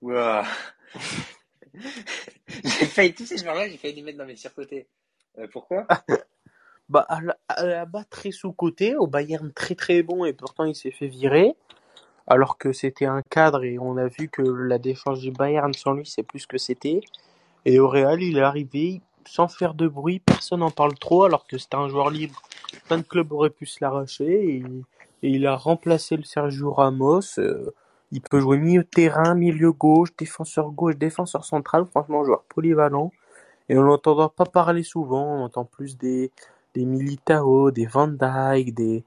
Ouah. 0.00 0.44
j'ai 2.48 2.86
failli, 2.86 3.12
tous 3.14 3.26
ces 3.26 3.36
joueurs-là, 3.36 3.68
j'ai 3.68 3.76
failli 3.76 3.94
les 3.96 4.02
mettre 4.02 4.18
dans 4.18 4.24
mes 4.26 4.36
surcotés. 4.36 4.86
Euh, 5.38 5.46
pourquoi? 5.52 5.86
Bah, 6.88 7.06
Ala- 7.08 7.38
Alaba 7.48 8.02
très 8.04 8.32
sous-côté, 8.32 8.96
au 8.96 9.06
Bayern 9.06 9.52
très 9.52 9.76
très 9.76 10.02
bon 10.02 10.24
et 10.24 10.32
pourtant 10.32 10.64
il 10.64 10.74
s'est 10.74 10.90
fait 10.90 11.06
virer. 11.06 11.54
Alors 12.26 12.58
que 12.58 12.72
c'était 12.72 13.06
un 13.06 13.22
cadre 13.22 13.64
et 13.64 13.78
on 13.78 13.96
a 13.96 14.08
vu 14.08 14.28
que 14.28 14.42
la 14.42 14.78
défense 14.78 15.20
du 15.20 15.30
Bayern 15.32 15.72
sans 15.74 15.92
lui 15.92 16.06
c'est 16.06 16.24
plus 16.24 16.46
que 16.46 16.58
c'était. 16.58 17.00
Et 17.64 17.78
au 17.80 17.88
Real 17.88 18.22
il 18.22 18.38
est 18.38 18.42
arrivé 18.42 19.02
sans 19.26 19.48
faire 19.48 19.74
de 19.74 19.88
bruit, 19.88 20.20
personne 20.20 20.60
n'en 20.60 20.70
parle 20.70 20.94
trop 20.94 21.24
alors 21.24 21.46
que 21.46 21.58
c'était 21.58 21.76
un 21.76 21.88
joueur 21.88 22.10
libre. 22.10 22.42
Plein 22.86 22.98
de 22.98 23.02
clubs 23.02 23.30
auraient 23.32 23.50
pu 23.50 23.66
se 23.66 23.78
l'arracher 23.82 24.56
et, 24.56 24.64
et 25.22 25.28
il 25.30 25.46
a 25.46 25.56
remplacé 25.56 26.16
le 26.16 26.24
Sergio 26.24 26.72
Ramos. 26.72 27.38
Euh, 27.38 27.72
il 28.12 28.20
peut 28.20 28.40
jouer 28.40 28.58
milieu 28.58 28.84
terrain, 28.84 29.34
milieu 29.34 29.72
gauche, 29.72 30.10
défenseur 30.18 30.70
gauche, 30.72 30.96
défenseur 30.96 31.44
central, 31.44 31.86
franchement 31.86 32.24
joueur 32.24 32.42
polyvalent. 32.44 33.12
Et 33.70 33.78
on 33.78 33.84
n'entend 33.84 34.28
pas 34.28 34.46
parler 34.46 34.82
souvent, 34.82 35.24
on 35.36 35.44
entend 35.44 35.64
plus 35.64 35.96
des, 35.96 36.32
des 36.74 36.84
Militao, 36.84 37.70
des 37.70 37.86
Van 37.86 38.08
Dijk, 38.08 38.74
des, 38.74 39.04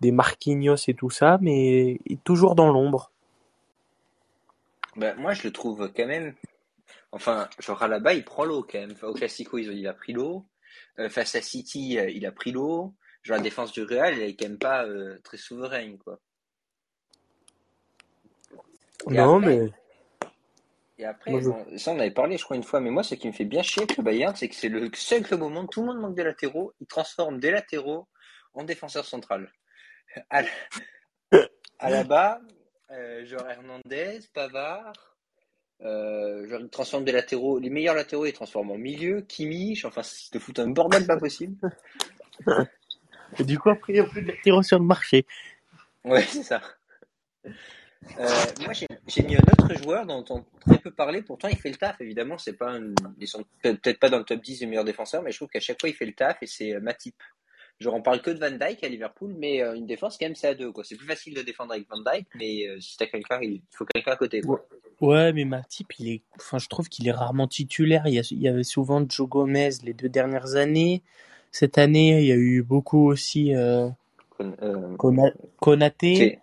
des 0.00 0.10
Marquinhos 0.10 0.88
et 0.88 0.94
tout 0.94 1.10
ça, 1.10 1.38
mais 1.40 2.00
il 2.06 2.14
est 2.14 2.24
toujours 2.24 2.56
dans 2.56 2.72
l'ombre. 2.72 3.12
Ben, 4.96 5.16
moi, 5.16 5.32
je 5.32 5.44
le 5.44 5.52
trouve 5.52 5.92
quand 5.96 6.08
même. 6.08 6.34
Enfin, 7.12 7.48
genre 7.60 7.86
là-bas, 7.86 8.14
il 8.14 8.24
prend 8.24 8.44
l'eau 8.44 8.66
quand 8.68 8.80
même. 8.80 8.90
Enfin, 8.90 9.06
au 9.06 9.14
Classico, 9.14 9.58
il 9.58 9.86
a 9.86 9.94
pris 9.94 10.12
l'eau. 10.12 10.44
Euh, 10.98 11.08
face 11.08 11.36
à 11.36 11.40
City, 11.40 11.96
euh, 11.96 12.10
il 12.10 12.26
a 12.26 12.32
pris 12.32 12.50
l'eau. 12.50 12.92
Genre, 13.22 13.36
la 13.36 13.42
défense 13.44 13.70
du 13.70 13.84
Real, 13.84 14.14
elle 14.14 14.30
est 14.30 14.34
quand 14.34 14.48
même 14.48 14.58
pas 14.58 14.86
euh, 14.86 15.20
très 15.22 15.36
souveraine, 15.36 15.98
quoi. 15.98 16.18
Et 19.08 19.14
non, 19.14 19.36
après, 19.36 19.56
mais 19.56 19.72
et 21.00 21.06
après 21.06 21.32
ça, 21.78 21.92
on 21.92 21.98
avait 21.98 22.10
parlé, 22.10 22.36
je 22.36 22.44
crois, 22.44 22.56
une 22.56 22.62
fois, 22.62 22.80
mais 22.80 22.90
moi, 22.90 23.02
ce 23.02 23.14
qui 23.14 23.26
me 23.26 23.32
fait 23.32 23.46
bien 23.46 23.62
chier 23.62 23.82
avec 23.82 23.96
le 23.96 24.02
Bayern, 24.02 24.36
c'est 24.36 24.48
que 24.48 24.54
c'est 24.54 24.68
le 24.68 24.90
seul 24.92 25.22
club 25.22 25.40
au 25.40 25.48
monde, 25.48 25.70
tout 25.70 25.80
le 25.80 25.86
monde 25.86 25.98
manque 25.98 26.14
des 26.14 26.24
latéraux, 26.24 26.74
ils 26.78 26.86
transforment 26.86 27.40
des 27.40 27.50
latéraux 27.50 28.06
en 28.52 28.64
défenseur 28.64 29.06
central. 29.06 29.50
À, 30.28 30.42
à 31.78 31.90
là-bas, 31.90 32.40
euh, 32.90 33.24
genre 33.24 33.48
Hernandez, 33.48 34.20
Pavard, 34.34 35.16
euh, 35.80 36.46
genre 36.48 36.60
ils 36.60 36.68
transforment 36.68 37.04
des 37.04 37.12
latéraux, 37.12 37.58
les 37.58 37.70
meilleurs 37.70 37.94
latéraux, 37.94 38.26
ils 38.26 38.34
transforment 38.34 38.72
en 38.72 38.78
milieu, 38.78 39.22
Kimmich, 39.22 39.86
enfin, 39.86 40.02
ils 40.02 40.30
te 40.30 40.38
foutent 40.38 40.58
un 40.58 40.68
bordel 40.68 41.06
pas 41.06 41.16
possible. 41.16 41.56
et 43.38 43.44
du 43.44 43.58
coup 43.58 43.70
après 43.70 43.94
il 43.94 43.96
n'y 43.96 44.00
a 44.00 44.04
plus 44.04 44.20
de 44.20 44.28
latéraux 44.32 44.62
sur 44.62 44.78
le 44.78 44.84
marché. 44.84 45.24
Ouais, 46.04 46.22
c'est 46.22 46.42
ça. 46.42 46.60
Euh, 48.18 48.26
moi, 48.64 48.72
j'ai 48.72 49.22
mis 49.22 49.36
un 49.36 49.40
autre 49.40 49.74
joueur 49.82 50.06
dont 50.06 50.24
on 50.30 50.44
très 50.60 50.78
peu 50.78 50.90
parlé. 50.90 51.22
Pourtant, 51.22 51.48
il 51.48 51.56
fait 51.56 51.68
le 51.70 51.76
taf. 51.76 52.00
Évidemment, 52.00 52.38
c'est 52.38 52.54
pas 52.54 52.72
un- 52.72 52.94
ils 53.20 53.28
sont 53.28 53.44
peut- 53.62 53.76
peut-être 53.76 53.98
pas 54.00 54.08
dans 54.08 54.18
le 54.18 54.24
top 54.24 54.40
10 54.42 54.60
des 54.60 54.66
meilleurs 54.66 54.84
défenseurs, 54.84 55.22
mais 55.22 55.30
je 55.32 55.36
trouve 55.36 55.48
qu'à 55.48 55.60
chaque 55.60 55.80
fois, 55.80 55.88
il 55.88 55.94
fait 55.94 56.06
le 56.06 56.12
taf 56.12 56.42
et 56.42 56.46
c'est 56.46 56.74
euh, 56.74 56.80
Matip. 56.80 57.14
Genre, 57.78 57.94
on 57.94 58.02
parle 58.02 58.20
que 58.20 58.30
de 58.30 58.38
Van 58.38 58.50
Dyke 58.50 58.84
à 58.84 58.88
Liverpool, 58.88 59.34
mais 59.38 59.62
euh, 59.62 59.74
une 59.74 59.86
défense, 59.86 60.18
quand 60.18 60.26
même, 60.26 60.34
c'est 60.34 60.48
à 60.48 60.54
deux, 60.54 60.70
quoi. 60.70 60.84
C'est 60.84 60.96
plus 60.96 61.06
facile 61.06 61.32
de 61.34 61.40
défendre 61.42 61.72
avec 61.72 61.88
Van 61.88 61.96
Dyke, 61.98 62.26
mais 62.34 62.66
euh, 62.68 62.78
si 62.80 62.96
t'as 62.98 63.06
quelqu'un, 63.06 63.38
il 63.42 63.62
faut 63.70 63.86
quelqu'un 63.86 64.12
à 64.12 64.16
côté, 64.16 64.42
quoi. 64.42 64.66
Ouais, 65.00 65.32
mais 65.32 65.46
Matip, 65.46 65.98
il 65.98 66.08
est, 66.10 66.20
enfin, 66.36 66.58
je 66.58 66.68
trouve 66.68 66.90
qu'il 66.90 67.08
est 67.08 67.12
rarement 67.12 67.48
titulaire. 67.48 68.02
Il 68.06 68.12
y, 68.14 68.18
a- 68.18 68.28
il 68.30 68.40
y 68.42 68.48
avait 68.48 68.64
souvent 68.64 69.02
Joe 69.08 69.26
Gomez 69.28 69.70
les 69.82 69.94
deux 69.94 70.10
dernières 70.10 70.56
années. 70.56 71.00
Cette 71.52 71.78
année, 71.78 72.20
il 72.20 72.26
y 72.26 72.32
a 72.32 72.36
eu 72.36 72.62
beaucoup 72.62 73.08
aussi 73.08 73.54
euh, 73.54 73.88
Con- 74.36 74.54
euh, 74.62 74.96
Kona- 74.98 75.32
Konaté. 75.58 76.38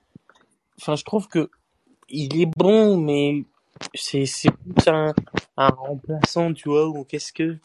Enfin, 0.82 0.96
je 0.96 1.04
trouve 1.04 1.28
que 1.28 1.50
il 2.10 2.40
est 2.42 2.46
bon, 2.58 2.98
mais 2.98 3.44
c'est 3.96 4.26
c'est 4.26 4.52
plus 4.52 4.88
un, 4.88 5.14
un 5.58 5.68
remplaçant, 5.70 6.54
tu 6.54 6.70
vois. 6.70 6.88
Ou 6.88 7.04
qu'est-ce 7.04 7.34
que, 7.34 7.58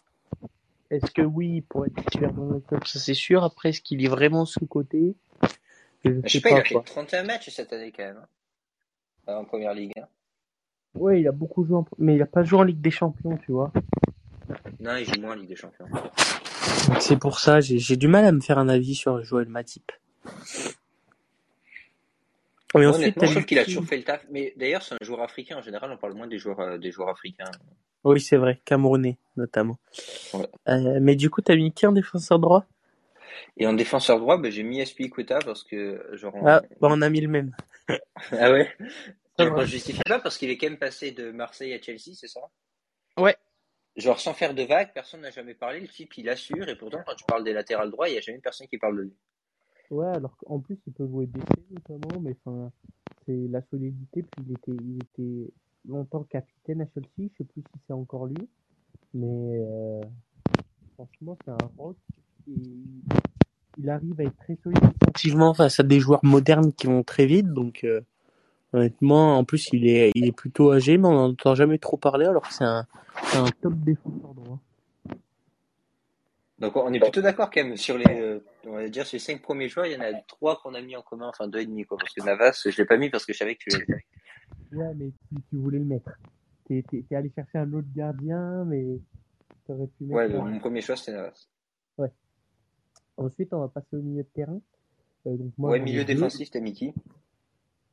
est-ce 0.90 1.10
que 1.10 1.22
oui, 1.22 1.56
il 1.56 1.62
pourrait 1.62 1.88
être 1.88 2.04
titulaire 2.04 2.32
dans 2.32 2.46
le 2.46 2.60
club, 2.60 2.84
ça 2.86 2.98
c'est 2.98 3.14
sûr. 3.14 3.44
Après, 3.44 3.70
est-ce 3.70 3.80
qu'il 3.80 4.04
est 4.04 4.08
vraiment 4.08 4.44
sous 4.44 4.66
côté 4.66 5.14
Je 6.04 6.20
sais 6.22 6.28
sais 6.28 6.40
pas, 6.40 6.50
il 6.50 6.54
pas 6.54 6.60
a 6.60 6.64
fait 6.64 6.74
quoi. 6.74 6.82
31 6.84 7.24
matchs 7.24 7.50
cette 7.50 7.72
année, 7.72 7.92
quand 7.96 8.02
même. 8.04 8.18
hein. 9.26 9.34
En 9.36 9.44
première 9.44 9.74
ligue. 9.74 9.92
hein. 9.98 10.06
Ouais, 10.94 11.20
il 11.20 11.28
a 11.28 11.32
beaucoup 11.32 11.64
joué, 11.64 11.76
en... 11.76 11.86
mais 11.98 12.16
il 12.16 12.22
a 12.22 12.26
pas 12.26 12.42
joué 12.42 12.58
en 12.58 12.64
Ligue 12.64 12.80
des 12.82 12.90
Champions, 12.90 13.38
tu 13.38 13.52
vois. 13.52 13.72
Non, 14.80 14.96
il 14.96 15.06
joue 15.06 15.20
moins 15.20 15.32
en 15.32 15.36
Ligue 15.36 15.48
des 15.48 15.56
Champions. 15.56 15.86
C'est 17.00 17.16
pour 17.18 17.38
ça, 17.38 17.60
j'ai 17.60 17.78
j'ai 17.78 17.96
du 17.96 18.08
mal 18.08 18.24
à 18.26 18.32
me 18.32 18.40
faire 18.40 18.58
un 18.58 18.68
avis 18.68 18.94
sur 18.94 19.22
Joël 19.24 19.48
Matip. 19.48 19.90
Et 22.74 22.78
Moi, 22.78 22.88
ensuite, 22.88 23.14
je 23.20 23.26
trouve 23.26 23.44
qu'il 23.44 23.58
a 23.58 23.64
toujours 23.64 23.84
fait 23.84 23.96
le 23.98 24.04
taf. 24.04 24.24
Mais 24.30 24.54
d'ailleurs, 24.56 24.82
c'est 24.82 24.94
un 24.94 25.04
joueur 25.04 25.20
africain. 25.22 25.58
En 25.58 25.62
général, 25.62 25.90
on 25.92 25.96
parle 25.98 26.14
moins 26.14 26.26
des 26.26 26.38
joueurs, 26.38 26.60
euh, 26.60 26.78
des 26.78 26.90
joueurs 26.90 27.10
africains. 27.10 27.50
Oui, 28.04 28.20
c'est 28.20 28.36
vrai, 28.36 28.60
Camerounais 28.64 29.18
notamment. 29.36 29.78
Ouais. 30.34 30.48
Euh, 30.68 30.98
mais 31.00 31.14
du 31.16 31.30
coup, 31.30 31.40
t'as 31.42 31.54
mis 31.56 31.72
qui 31.72 31.86
en 31.86 31.92
défenseur 31.92 32.38
droit? 32.38 32.66
Et 33.56 33.66
en 33.66 33.72
défenseur 33.72 34.18
droit, 34.18 34.38
ben, 34.38 34.50
j'ai 34.50 34.62
mis 34.62 34.80
Aspilicueta 34.80 35.38
parce 35.40 35.62
que, 35.64 36.08
genre, 36.12 36.34
en- 36.36 36.46
Ah, 36.46 36.62
bah 36.80 36.88
on 36.90 37.00
a 37.02 37.08
mis 37.10 37.20
le 37.20 37.28
même. 37.28 37.54
Ah 38.32 38.50
ouais? 38.50 38.70
Je 39.38 39.64
justifie 39.64 40.02
pas 40.06 40.20
parce 40.20 40.36
qu'il 40.38 40.50
est 40.50 40.58
quand 40.58 40.68
même 40.68 40.78
passé 40.78 41.10
de 41.10 41.30
Marseille 41.32 41.72
à 41.72 41.80
Chelsea, 41.80 42.14
c'est 42.14 42.28
ça? 42.28 42.40
Ouais. 43.16 43.36
genre 43.96 44.20
sans 44.20 44.34
faire 44.34 44.54
de 44.54 44.62
vagues, 44.62 44.92
personne 44.94 45.20
n'a 45.22 45.30
jamais 45.30 45.54
parlé. 45.54 45.80
Le 45.80 45.88
type, 45.88 46.16
il 46.18 46.28
assure, 46.28 46.68
et 46.68 46.76
pourtant, 46.76 47.02
quand 47.06 47.14
tu 47.14 47.24
parles 47.24 47.44
des 47.44 47.52
latérales 47.52 47.90
droits, 47.90 48.08
il 48.08 48.12
n'y 48.12 48.18
a 48.18 48.20
jamais 48.22 48.38
personne 48.38 48.66
qui 48.68 48.78
parle 48.78 48.96
de 48.96 49.02
lui. 49.02 49.16
Ouais, 49.92 50.06
alors 50.06 50.34
qu'en 50.38 50.58
plus, 50.58 50.78
il 50.86 50.92
peut 50.94 51.06
jouer 51.06 51.26
DC 51.26 51.44
notamment, 51.70 52.18
mais 52.22 52.34
enfin, 52.46 52.70
c'est 53.26 53.46
la 53.50 53.60
solidité. 53.70 54.22
Puis 54.22 54.44
il 54.46 54.52
était, 54.52 54.82
il 54.82 54.96
était 55.02 55.52
longtemps 55.86 56.22
capitaine 56.22 56.80
à 56.80 56.86
Chelsea, 56.94 57.30
je 57.30 57.36
sais 57.36 57.44
plus 57.44 57.60
si 57.60 57.80
c'est 57.86 57.92
encore 57.92 58.24
lui, 58.24 58.48
mais 59.12 59.60
euh, 59.60 60.00
franchement, 60.94 61.36
c'est 61.44 61.50
un 61.50 61.68
rock. 61.76 61.98
Et 62.48 62.54
il 63.76 63.90
arrive 63.90 64.18
à 64.18 64.24
être 64.24 64.36
très 64.38 64.56
solide 64.62 64.80
offensivement 65.02 65.52
face 65.52 65.78
à 65.78 65.82
des 65.82 66.00
joueurs 66.00 66.24
modernes 66.24 66.72
qui 66.72 66.86
vont 66.86 67.02
très 67.02 67.26
vite, 67.26 67.52
donc 67.52 67.84
euh, 67.84 68.00
honnêtement, 68.72 69.36
en 69.36 69.44
plus, 69.44 69.68
il 69.74 69.86
est, 69.86 70.10
il 70.14 70.24
est 70.24 70.32
plutôt 70.32 70.72
âgé, 70.72 70.96
mais 70.96 71.08
on 71.08 71.12
n'en 71.12 71.28
entend 71.28 71.54
jamais 71.54 71.76
trop 71.76 71.98
parler, 71.98 72.24
alors 72.24 72.48
que 72.48 72.54
c'est 72.54 72.64
un, 72.64 72.86
c'est 73.24 73.36
un 73.36 73.50
top 73.60 73.74
défenseur 73.74 74.32
droit. 74.32 74.58
Donc 76.62 76.76
on 76.76 76.92
est 76.92 77.00
plutôt 77.00 77.20
d'accord 77.20 77.50
quand 77.50 77.62
même 77.62 77.76
sur 77.76 77.98
les, 77.98 78.20
euh, 78.20 78.38
on 78.64 78.72
va 78.72 78.88
dire 78.88 79.04
sur 79.04 79.16
les 79.16 79.20
cinq 79.20 79.42
premiers 79.42 79.68
joueurs, 79.68 79.86
il 79.86 79.92
y 79.92 79.96
en 79.96 80.00
a 80.00 80.14
trois 80.28 80.58
qu'on 80.62 80.72
a 80.74 80.80
mis 80.80 80.96
en 80.96 81.02
commun, 81.02 81.28
enfin 81.28 81.46
deux 81.48 81.60
et 81.60 81.66
demi 81.66 81.84
quoi, 81.84 81.98
parce 81.98 82.14
que 82.14 82.22
Navas, 82.24 82.62
je 82.64 82.76
l'ai 82.76 82.86
pas 82.86 82.96
mis 82.96 83.10
parce 83.10 83.26
que 83.26 83.34
je 83.34 83.38
savais 83.38 83.56
que 83.56 83.64
tu 83.64 83.70
l'avais. 83.70 84.04
Ouais, 84.72 84.94
mais 84.94 85.10
tu, 85.28 85.42
tu 85.50 85.56
voulais 85.56 85.78
le 85.78 85.84
mettre. 85.84 86.10
T'es, 86.66 86.82
t'es, 86.88 87.04
t'es 87.06 87.16
allé 87.16 87.30
chercher 87.34 87.58
un 87.58 87.72
autre 87.74 87.88
gardien, 87.94 88.64
mais 88.64 88.98
t'aurais 89.66 89.88
pu 89.88 90.04
mettre. 90.04 90.14
Ouais, 90.14 90.28
mon 90.28 90.58
premier 90.60 90.80
choix 90.80 90.96
c'était 90.96 91.12
Navas. 91.12 91.48
Ensuite, 93.18 93.52
on 93.52 93.60
va 93.60 93.68
passer 93.68 93.94
au 93.94 94.00
milieu 94.00 94.22
de 94.22 94.28
terrain. 94.28 94.58
Euh, 95.26 95.36
donc 95.36 95.52
moi, 95.58 95.70
ouais, 95.70 95.80
milieu 95.80 96.02
défensif, 96.02 96.50
t'as 96.50 96.60
mis 96.60 96.72
qui? 96.72 96.94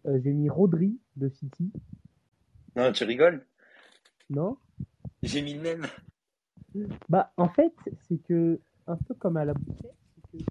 Euh, 0.06 0.18
j'ai 0.24 0.32
mis 0.32 0.50
Rodri 0.50 0.98
de 1.18 1.28
City. 1.28 1.72
Non, 2.76 2.92
tu 2.94 3.04
rigoles? 3.04 3.46
Non? 4.30 4.58
J'ai 5.22 5.42
mis 5.42 5.56
le 5.56 5.62
même. 5.62 5.88
Bah, 7.10 7.32
en 7.38 7.50
fait, 7.50 7.74
c'est 8.08 8.22
que, 8.28 8.60
un 8.88 8.96
peu 8.96 9.14
comme 9.16 9.38
à 9.38 9.46
la 9.46 9.54
boutique, 9.54 9.88
c'est 10.32 10.38
que 10.38 10.44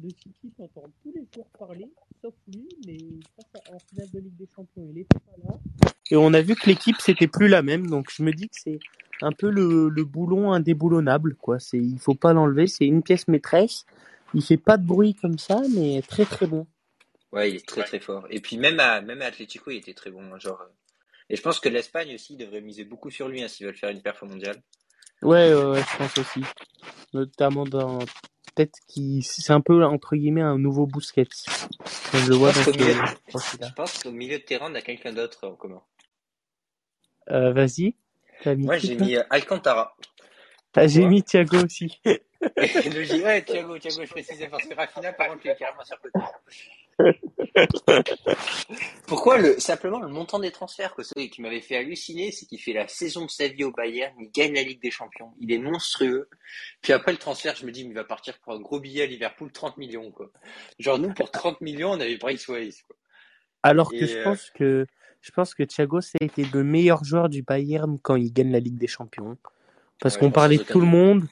de 0.00 0.08
City, 0.10 0.52
t'entends 0.56 0.90
tous 1.02 1.12
les 1.14 1.26
joueurs 1.32 1.46
parler, 1.58 1.88
sauf 2.20 2.34
lui, 2.48 2.68
mais 2.86 2.98
face 3.36 3.62
à, 3.68 3.74
en 3.74 3.78
finale 3.78 4.10
de 4.12 4.18
Ligue 4.20 4.36
des 4.36 4.48
Champions, 4.54 4.88
il 4.90 4.98
était 4.98 5.18
pas 5.20 5.48
là. 5.48 5.58
Et 6.10 6.16
on 6.16 6.34
a 6.34 6.42
vu 6.42 6.54
que 6.54 6.68
l'équipe, 6.68 6.96
c'était 7.00 7.28
plus 7.28 7.48
la 7.48 7.62
même, 7.62 7.86
donc 7.86 8.10
je 8.10 8.22
me 8.22 8.32
dis 8.32 8.48
que 8.48 8.56
c'est 8.58 8.78
un 9.22 9.32
peu 9.32 9.50
le, 9.50 9.88
le 9.88 10.04
boulon 10.04 10.52
indéboulonnable, 10.52 11.36
quoi. 11.36 11.58
C'est, 11.58 11.78
il 11.78 11.98
faut 11.98 12.14
pas 12.14 12.32
l'enlever, 12.32 12.66
c'est 12.66 12.86
une 12.86 13.02
pièce 13.02 13.28
maîtresse. 13.28 13.86
Il 14.34 14.42
fait 14.42 14.56
pas 14.56 14.76
de 14.76 14.84
bruit 14.84 15.14
comme 15.14 15.38
ça, 15.38 15.62
mais 15.74 16.02
très 16.02 16.24
très 16.24 16.46
bon. 16.46 16.66
Ouais, 17.32 17.50
il 17.50 17.56
est 17.56 17.66
très 17.66 17.84
très 17.84 18.00
fort. 18.00 18.26
Et 18.30 18.40
puis 18.40 18.58
même 18.58 18.80
à 18.80 19.00
même 19.00 19.22
à 19.22 19.26
Atlético, 19.26 19.70
il 19.70 19.78
était 19.78 19.94
très 19.94 20.10
bon, 20.10 20.22
hein, 20.32 20.38
genre. 20.38 20.60
euh. 20.60 20.72
Et 21.30 21.36
je 21.36 21.42
pense 21.42 21.58
que 21.58 21.68
l'Espagne 21.68 22.14
aussi 22.14 22.36
devrait 22.36 22.60
miser 22.60 22.84
beaucoup 22.84 23.10
sur 23.10 23.28
lui 23.28 23.42
hein, 23.42 23.48
s'ils 23.48 23.64
veulent 23.66 23.76
faire 23.76 23.90
une 23.90 24.02
perf 24.02 24.22
mondiale. 24.24 24.60
Ouais, 25.22 25.54
ouais, 25.54 25.64
ouais, 25.70 25.80
je 25.82 25.96
pense 25.98 26.18
aussi. 26.18 26.42
Notamment 27.12 27.64
dans, 27.64 27.98
peut-être 27.98 28.78
qui, 28.88 29.22
c'est 29.22 29.52
un 29.52 29.60
peu, 29.60 29.84
entre 29.84 30.16
guillemets, 30.16 30.42
un 30.42 30.58
nouveau 30.58 30.86
Busquets. 30.86 31.26
Quand 32.10 32.18
je 32.18 32.30
le 32.30 32.36
vois 32.36 32.50
Je 32.52 32.56
pense 32.56 32.66
dans 32.66 32.72
qu'au 32.72 32.78
ce 32.78 32.84
milieu- 32.84 33.02
profil-là. 33.28 33.66
Je 33.68 33.74
pense 33.74 34.02
qu'au 34.02 34.10
milieu 34.10 34.38
de 34.38 34.42
terrain, 34.44 34.70
on 34.70 34.74
a 34.74 34.82
quelqu'un 34.82 35.12
d'autre 35.12 35.46
en 35.48 35.54
commun. 35.54 35.80
Euh, 37.30 37.52
vas-y. 37.52 37.94
Moi, 38.44 38.76
j'ai 38.78 38.96
mis 38.96 39.16
euh, 39.16 39.22
Alcantara. 39.30 39.96
Ah, 40.76 40.86
j'ai 40.86 41.06
mis 41.06 41.22
Thiago 41.22 41.64
aussi. 41.64 42.00
Le 42.56 43.24
ouais, 43.24 43.42
Thiago, 43.42 43.78
Thiago, 43.78 44.04
je 44.04 44.10
précisais 44.10 44.48
parce 44.48 44.64
que 44.64 44.74
Rafinha, 44.74 45.12
par 45.12 45.28
contre, 45.28 45.40
il 45.44 45.50
est 45.50 45.56
carrément 45.56 45.84
sur 45.84 45.96
le 46.02 46.10
côté. 46.10 46.24
Pourquoi 49.06 49.38
le, 49.38 49.58
simplement 49.58 50.00
le 50.00 50.08
montant 50.08 50.38
des 50.38 50.50
transferts, 50.50 50.94
quoi, 50.94 51.04
celui 51.04 51.30
qui 51.30 51.42
m'avait 51.42 51.60
fait 51.60 51.76
halluciner, 51.76 52.30
c'est 52.30 52.46
qu'il 52.46 52.60
fait 52.60 52.72
la 52.72 52.88
saison 52.88 53.26
de 53.26 53.30
sa 53.30 53.48
vie 53.48 53.64
au 53.64 53.72
Bayern, 53.72 54.14
il 54.20 54.30
gagne 54.30 54.54
la 54.54 54.62
Ligue 54.62 54.80
des 54.80 54.90
Champions, 54.90 55.32
il 55.40 55.52
est 55.52 55.58
monstrueux. 55.58 56.28
Puis 56.82 56.92
après 56.92 57.12
le 57.12 57.18
transfert, 57.18 57.56
je 57.56 57.66
me 57.66 57.72
dis, 57.72 57.84
mais 57.84 57.90
il 57.90 57.94
va 57.94 58.04
partir 58.04 58.38
pour 58.38 58.54
un 58.54 58.60
gros 58.60 58.80
billet 58.80 59.02
à 59.02 59.06
Liverpool, 59.06 59.50
30 59.50 59.76
millions, 59.76 60.10
quoi. 60.10 60.30
Genre, 60.78 60.98
nous, 60.98 61.12
pour 61.12 61.30
30 61.30 61.60
millions, 61.60 61.90
on 61.90 62.00
avait 62.00 62.16
Bryce 62.16 62.48
Weiss, 62.48 62.82
quoi. 62.82 62.96
Alors 63.62 63.90
que 63.90 64.06
je 64.06 64.18
euh, 64.18 64.24
pense 64.24 64.50
que, 64.50 64.86
je 65.22 65.30
pense 65.30 65.54
que 65.54 65.62
Thiago, 65.62 66.02
ça 66.02 66.18
a 66.20 66.24
été 66.24 66.44
le 66.44 66.62
meilleur 66.62 67.02
joueur 67.02 67.30
du 67.30 67.42
Bayern 67.42 67.98
quand 67.98 68.16
il 68.16 68.30
gagne 68.30 68.52
la 68.52 68.60
Ligue 68.60 68.76
des 68.76 68.86
Champions. 68.86 69.38
Parce 70.00 70.16
Ouais, 70.16 70.20
qu'on 70.20 70.30
parlait 70.30 70.58
de 70.58 70.64
tout 70.64 70.80
le 70.80 70.86
monde, 70.86 71.24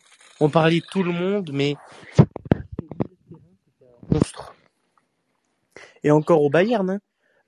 on 0.43 0.51
parlait 0.51 0.81
de 0.81 0.87
tout 0.91 1.03
le 1.03 1.13
monde, 1.13 1.51
mais 1.53 1.77
monstre. 4.11 4.55
Et 6.03 6.11
encore 6.11 6.43
au 6.43 6.51
Bayern, 6.51 6.91
hein. 6.91 7.01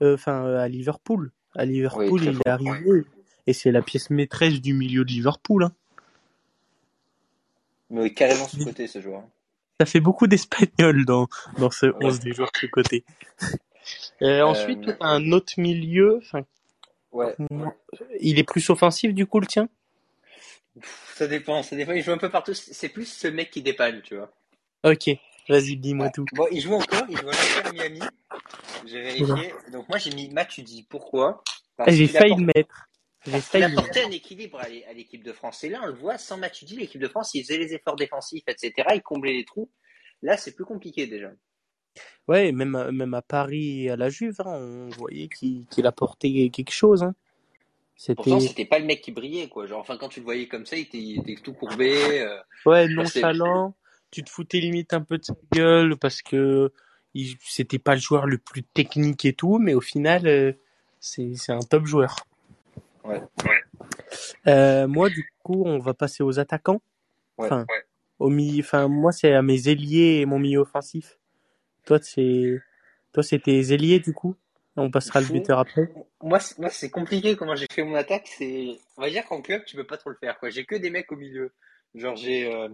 Euh, 0.02 0.14
enfin 0.14 0.44
euh, 0.44 0.58
à 0.58 0.68
Liverpool. 0.68 1.32
À 1.56 1.64
Liverpool, 1.64 2.08
Oui, 2.10 2.20
il 2.22 2.38
est 2.38 2.48
arrivé 2.48 3.04
et 3.46 3.52
c'est 3.52 3.70
la 3.70 3.82
pièce 3.82 4.10
maîtresse 4.10 4.60
du 4.60 4.74
milieu 4.74 5.04
de 5.04 5.10
Liverpool. 5.10 5.64
Hein. 5.64 5.72
Mais 7.90 8.12
carrément 8.12 8.46
sous 8.48 8.64
côté, 8.64 8.86
ce 8.86 9.00
joueur. 9.00 9.22
Ça 9.80 9.86
fait 9.86 10.00
beaucoup 10.00 10.26
d'Espagnols 10.26 11.04
dans 11.04 11.28
dans 11.58 11.70
ce 11.70 11.86
Ouais. 11.86 12.06
11 12.06 12.20
des 12.20 12.32
joueurs 12.32 12.50
de 12.62 12.68
côté. 12.68 13.04
Euh, 14.22 14.42
ensuite, 14.42 14.96
un 15.00 15.32
autre 15.32 15.54
milieu. 15.58 16.18
Enfin, 16.22 16.42
Ouais. 17.12 17.36
il 18.20 18.38
est 18.38 18.44
plus 18.44 18.68
offensif 18.70 19.14
du 19.14 19.26
coup 19.26 19.38
le 19.40 19.46
tien? 19.46 19.68
Ça 21.14 21.26
dépend, 21.28 21.62
ça 21.62 21.76
dépend. 21.76 21.92
Il 21.92 22.02
joue 22.02 22.12
un 22.12 22.18
peu 22.18 22.30
partout. 22.30 22.54
C'est 22.54 22.88
plus 22.88 23.06
ce 23.06 23.28
mec 23.28 23.50
qui 23.50 23.62
dépanne, 23.62 24.02
tu 24.02 24.16
vois. 24.16 24.32
Ok, 24.84 25.08
vas-y, 25.48 25.76
dis-moi 25.76 26.06
Ouais. 26.06 26.12
tout. 26.12 26.24
Bon, 26.34 26.46
il 26.50 26.60
joue 26.60 26.74
encore, 26.74 27.04
il 27.08 27.16
joue 27.16 27.28
à 27.30 27.72
Miami. 27.72 28.00
J'ai 28.86 29.00
vérifié. 29.00 29.54
Donc 29.72 29.88
moi 29.88 29.98
j'ai 29.98 30.10
mis 30.14 30.28
Matuidi. 30.30 30.86
Pourquoi? 30.90 31.42
Ah, 31.78 31.84
J'ai 31.90 32.06
failli 32.08 32.32
apporte- 32.32 32.40
le 32.40 32.46
mettre. 32.54 32.88
J'ai 33.26 33.40
failli. 33.40 33.62
le 33.64 33.68
mettre. 33.70 33.80
apportait 33.80 34.04
un 34.04 34.10
équilibre 34.10 34.60
à 34.60 34.68
l'é- 34.68 34.84
à 34.86 34.92
l'équipe 34.92 35.22
de 35.24 35.32
France. 35.32 35.64
Et 35.64 35.68
là, 35.70 35.80
on 35.82 35.86
le 35.86 35.94
voit, 35.94 36.18
sans 36.18 36.36
Matuidi, 36.36 36.76
l'équipe 36.76 37.00
de 37.00 37.08
France, 37.08 37.32
il 37.34 37.42
faisait 37.42 37.56
les 37.58 37.72
efforts 37.72 37.96
défensifs, 37.96 38.44
etc. 38.48 38.72
Il 38.94 39.02
comblait 39.02 39.32
les 39.32 39.44
trous. 39.44 39.70
Là, 40.22 40.36
c'est 40.36 40.54
plus 40.54 40.64
compliqué 40.64 41.06
déjà. 41.06 41.30
Ouais, 42.28 42.52
même 42.52 42.74
à- 42.74 42.90
même 42.92 43.14
à 43.14 43.22
Paris 43.22 43.84
et 43.84 43.90
à 43.90 43.96
la 43.96 44.10
Juve, 44.10 44.40
hein, 44.40 44.52
on 44.58 44.88
voyait 44.90 45.28
qu'il 45.28 45.66
qu'il 45.68 45.86
apportait 45.86 46.50
quelque 46.52 46.72
chose. 46.72 47.02
Hein. 47.04 47.14
Pourtant, 48.16 48.40
C'était 48.40 48.48
c'était 48.48 48.64
pas 48.64 48.78
le 48.78 48.84
mec 48.86 49.00
qui 49.00 49.12
brillait, 49.12 49.48
quoi. 49.48 49.66
Genre, 49.66 49.80
enfin, 49.80 49.96
quand 49.96 50.08
tu 50.08 50.20
le 50.20 50.24
voyais 50.24 50.46
comme 50.48 50.66
ça, 50.66 50.76
il 50.76 50.82
était, 50.82 50.98
il 50.98 51.20
était 51.20 51.40
tout 51.40 51.52
courbé. 51.54 52.20
euh, 52.20 52.36
ouais 52.66 52.88
nonchalant. 52.88 53.74
Tu 54.10 54.22
te 54.22 54.30
foutais 54.30 54.60
limite 54.60 54.92
un 54.92 55.00
peu 55.00 55.18
de 55.18 55.24
sa 55.24 55.34
gueule 55.52 55.96
parce 55.96 56.22
que 56.22 56.72
il- 57.14 57.36
c'était 57.40 57.78
pas 57.78 57.94
le 57.94 58.00
joueur 58.00 58.26
le 58.26 58.38
plus 58.38 58.62
technique 58.62 59.24
et 59.24 59.32
tout, 59.32 59.58
mais 59.58 59.74
au 59.74 59.80
final, 59.80 60.26
euh, 60.26 60.52
c'est 61.00 61.34
c'est 61.36 61.52
un 61.52 61.60
top 61.60 61.86
joueur. 61.86 62.26
Ouais. 63.04 63.22
Euh, 64.46 64.86
moi, 64.86 65.08
du 65.10 65.28
coup, 65.42 65.62
on 65.66 65.78
va 65.78 65.94
passer 65.94 66.22
aux 66.22 66.38
attaquants. 66.38 66.80
Ouais. 67.38 67.46
Enfin, 67.46 67.66
au 68.18 68.28
milieu. 68.30 68.62
Enfin, 68.62 68.88
moi, 68.88 69.12
c'est 69.12 69.32
à 69.32 69.42
mes 69.42 69.68
ailiers 69.68 70.20
et 70.20 70.26
mon 70.26 70.38
milieu 70.38 70.60
offensif. 70.60 71.18
Toi, 71.86 71.98
c'est 72.02 72.60
toi, 73.12 73.22
c'est 73.22 73.38
tes 73.40 73.72
ailiers 73.72 74.00
du 74.00 74.12
coup? 74.12 74.36
On 74.76 74.90
passera 74.90 75.20
le 75.20 75.26
buteur 75.26 75.58
après. 75.60 75.92
Moi, 76.22 76.40
c'est- 76.40 76.58
moi, 76.58 76.70
c'est 76.70 76.90
compliqué 76.90 77.36
comment 77.36 77.54
j'ai 77.54 77.66
fait 77.72 77.84
mon 77.84 77.94
attaque. 77.94 78.26
C'est, 78.36 78.76
on 78.96 79.02
va 79.02 79.10
dire 79.10 79.24
qu'en 79.26 79.40
club, 79.42 79.64
tu 79.64 79.76
peux 79.76 79.86
pas 79.86 79.96
trop 79.96 80.10
le 80.10 80.16
faire, 80.16 80.38
quoi. 80.38 80.50
J'ai 80.50 80.64
que 80.64 80.74
des 80.74 80.90
mecs 80.90 81.12
au 81.12 81.16
milieu. 81.16 81.52
Genre, 81.94 82.16
j'ai, 82.16 82.52
euh, 82.52 82.68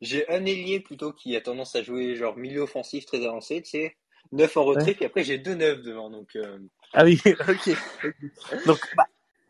j'ai 0.00 0.28
un 0.28 0.44
ailier 0.46 0.80
plutôt 0.80 1.12
qui 1.12 1.34
a 1.36 1.40
tendance 1.40 1.74
à 1.74 1.82
jouer 1.82 2.14
genre 2.14 2.36
milieu 2.36 2.60
offensif 2.60 3.06
très 3.06 3.24
avancé, 3.26 3.62
tu 3.62 3.70
sais, 3.70 3.96
neuf 4.32 4.56
en 4.56 4.64
retrait, 4.64 4.86
Ouais. 4.90 4.94
puis 4.94 5.04
après 5.06 5.24
j'ai 5.24 5.38
deux 5.38 5.54
neufs 5.54 5.82
devant. 5.82 6.10
Donc, 6.10 6.36
euh, 6.36 6.58
Ah 6.92 7.04
oui, 7.04 7.20
ok. 7.26 7.26
ok. 8.04 8.66
Donc, 8.66 8.78
bah, 8.96 9.06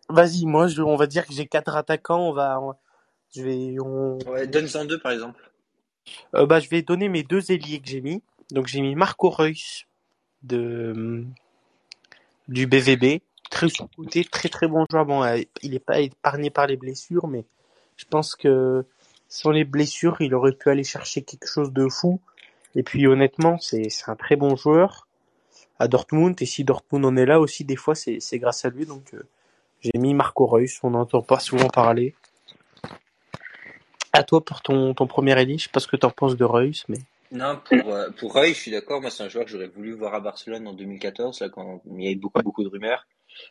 vas-y, 0.09 0.47
moi, 0.47 0.69
je, 0.69 0.81
on 0.81 0.97
va 0.97 1.07
dire 1.07 1.27
que 1.27 1.35
j'ai 1.35 1.47
quatre 1.47 1.77
attaquants. 1.77 2.31
On 2.31 2.33
va, 2.33 2.61
on- 2.61 2.75
je 3.35 3.43
vais, 3.43 3.77
on, 3.81 4.19
ouais, 4.31 4.47
donne-en 4.47 4.87
deux 4.87 5.01
par 5.01 5.13
exemple. 5.13 5.51
euh, 6.35 6.47
bah, 6.47 6.61
je 6.61 6.69
vais 6.71 6.83
donner 6.83 7.09
mes 7.11 7.25
deux 7.25 7.51
ailiers 7.53 7.81
que 7.81 7.89
j'ai 7.89 8.01
mis. 8.01 8.23
Donc, 8.53 8.69
j'ai 8.69 8.81
mis 8.81 8.95
Marco 8.95 9.29
Reus 9.29 9.87
de 10.43 11.25
du 12.49 12.67
BVB, 12.67 13.21
très 13.51 13.69
sous-côté, 13.69 14.25
très 14.25 14.49
très 14.49 14.69
bon 14.69 14.85
joueur. 14.91 15.07
Bon, 15.07 15.23
euh, 15.23 15.39
il 15.63 15.75
est 15.75 15.85
pas 15.85 16.01
épargné 16.01 16.51
par 16.51 16.67
les 16.67 16.77
blessures, 16.77 17.27
mais 17.27 17.45
je 17.97 18.05
pense 18.05 18.35
que 18.35 18.85
sans 19.29 19.51
les 19.51 19.65
blessures, 19.65 20.17
il 20.21 20.35
aurait 20.35 20.53
pu 20.53 20.71
aller 20.71 20.85
chercher 20.85 21.23
quelque 21.23 21.49
chose 21.49 21.73
de 21.73 21.89
fou. 21.89 22.21
Et 22.75 22.83
puis, 22.83 23.07
honnêtement, 23.07 23.59
c'est 23.59 23.89
c'est 23.91 24.09
un 24.11 24.17
très 24.17 24.37
bon 24.37 24.57
joueur 24.57 25.07
à 25.79 25.89
Dortmund. 25.89 26.41
Et 26.41 26.47
si 26.47 26.65
Dortmund 26.65 27.05
en 27.05 27.17
est 27.17 27.27
là 27.27 27.41
aussi, 27.41 27.65
des 27.65 27.77
fois, 27.77 27.95
c'est 27.95 28.21
c'est 28.21 28.39
grâce 28.39 28.65
à 28.65 28.71
lui. 28.71 28.87
Donc, 28.87 29.15
euh, 29.15 29.23
j'ai 29.81 29.99
mis 29.99 30.15
Marco 30.15 30.47
Reus. 30.47 30.81
On 30.83 30.91
n'entend 30.91 31.23
pas 31.23 31.39
souvent 31.41 31.69
parler. 31.69 32.15
À 34.13 34.23
toi 34.23 34.45
pour 34.45 34.63
ton, 34.63 34.95
ton 34.95 35.07
premier 35.07 35.39
ailier. 35.41 35.59
Je 35.59 35.65
sais 35.65 35.71
pas 35.71 35.81
ce 35.81 35.89
que 35.89 35.97
t'en 35.97 36.11
penses 36.11 36.37
de 36.37 36.45
Reus, 36.45 36.85
mais. 36.89 36.99
Non, 37.33 37.61
pour, 37.65 37.93
euh, 37.95 38.11
pour 38.11 38.33
Roy, 38.33 38.49
je 38.49 38.53
suis 38.55 38.71
d'accord. 38.71 39.01
Moi, 39.01 39.11
c'est 39.11 39.23
un 39.25 39.29
joueur 39.29 39.45
que 39.45 39.51
j'aurais 39.51 39.67
voulu 39.69 39.93
voir 39.93 40.15
à 40.15 40.21
Barcelone 40.21 40.67
en 40.69 40.73
2014, 40.73 41.41
là, 41.41 41.49
quand 41.49 41.83
il 41.87 42.03
y 42.03 42.07
avait 42.07 42.15
beaucoup, 42.17 42.43
beaucoup 42.43 42.63
de 42.63 42.69
rumeurs. 42.69 43.07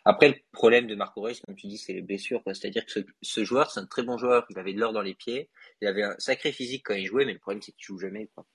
Après, 0.05 0.29
le 0.29 0.35
problème 0.53 0.87
de 0.87 0.95
Marco 0.95 1.21
Reus, 1.21 1.41
comme 1.41 1.55
tu 1.55 1.67
dis, 1.67 1.77
c'est 1.77 1.91
les 1.93 2.01
blessures. 2.01 2.41
C'est-à-dire 2.45 2.85
que 2.85 2.91
ce, 2.91 2.99
ce 3.21 3.43
joueur, 3.43 3.71
c'est 3.71 3.81
un 3.81 3.85
très 3.85 4.03
bon 4.03 4.17
joueur. 4.17 4.45
Il 4.49 4.57
avait 4.57 4.73
de 4.73 4.79
l'or 4.79 4.93
dans 4.93 5.01
les 5.01 5.13
pieds. 5.15 5.49
Il 5.81 5.87
avait 5.87 6.03
un 6.03 6.15
sacré 6.19 6.53
physique 6.53 6.83
quand 6.85 6.93
il 6.93 7.05
jouait, 7.05 7.25
mais 7.25 7.33
le 7.33 7.39
problème, 7.39 7.61
c'est 7.61 7.73
qu'il 7.73 7.85
joue 7.85 7.99
jamais, 7.99 8.29
quoi. 8.33 8.45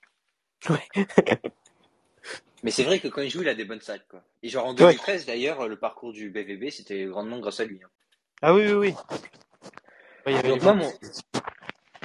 Ouais. 0.69 1.05
Mais 2.63 2.71
c'est 2.71 2.83
vrai 2.83 2.99
que 2.99 3.07
quand 3.07 3.21
il 3.21 3.29
joue, 3.29 3.41
il 3.41 3.47
a 3.47 3.55
des 3.55 3.63
bonnes 3.63 3.79
sacs, 3.79 4.05
quoi. 4.09 4.21
Et 4.43 4.49
genre 4.49 4.65
en 4.65 4.73
2013, 4.73 5.25
d'ailleurs, 5.25 5.67
le 5.69 5.77
parcours 5.77 6.11
du 6.11 6.29
BVB, 6.29 6.69
c'était 6.71 7.05
grandement 7.05 7.39
grâce 7.39 7.61
à 7.61 7.65
lui. 7.65 7.79
hein. 7.81 7.89
Ah 8.41 8.53
oui, 8.53 8.63
oui, 8.65 8.73
oui. 8.73 8.93
Ouais, 10.25 10.33
il 10.33 10.33
y 10.33 10.35
avait 10.39 10.49
Donc 10.49 10.61
moi, 10.63 10.73
mon, 10.73 10.91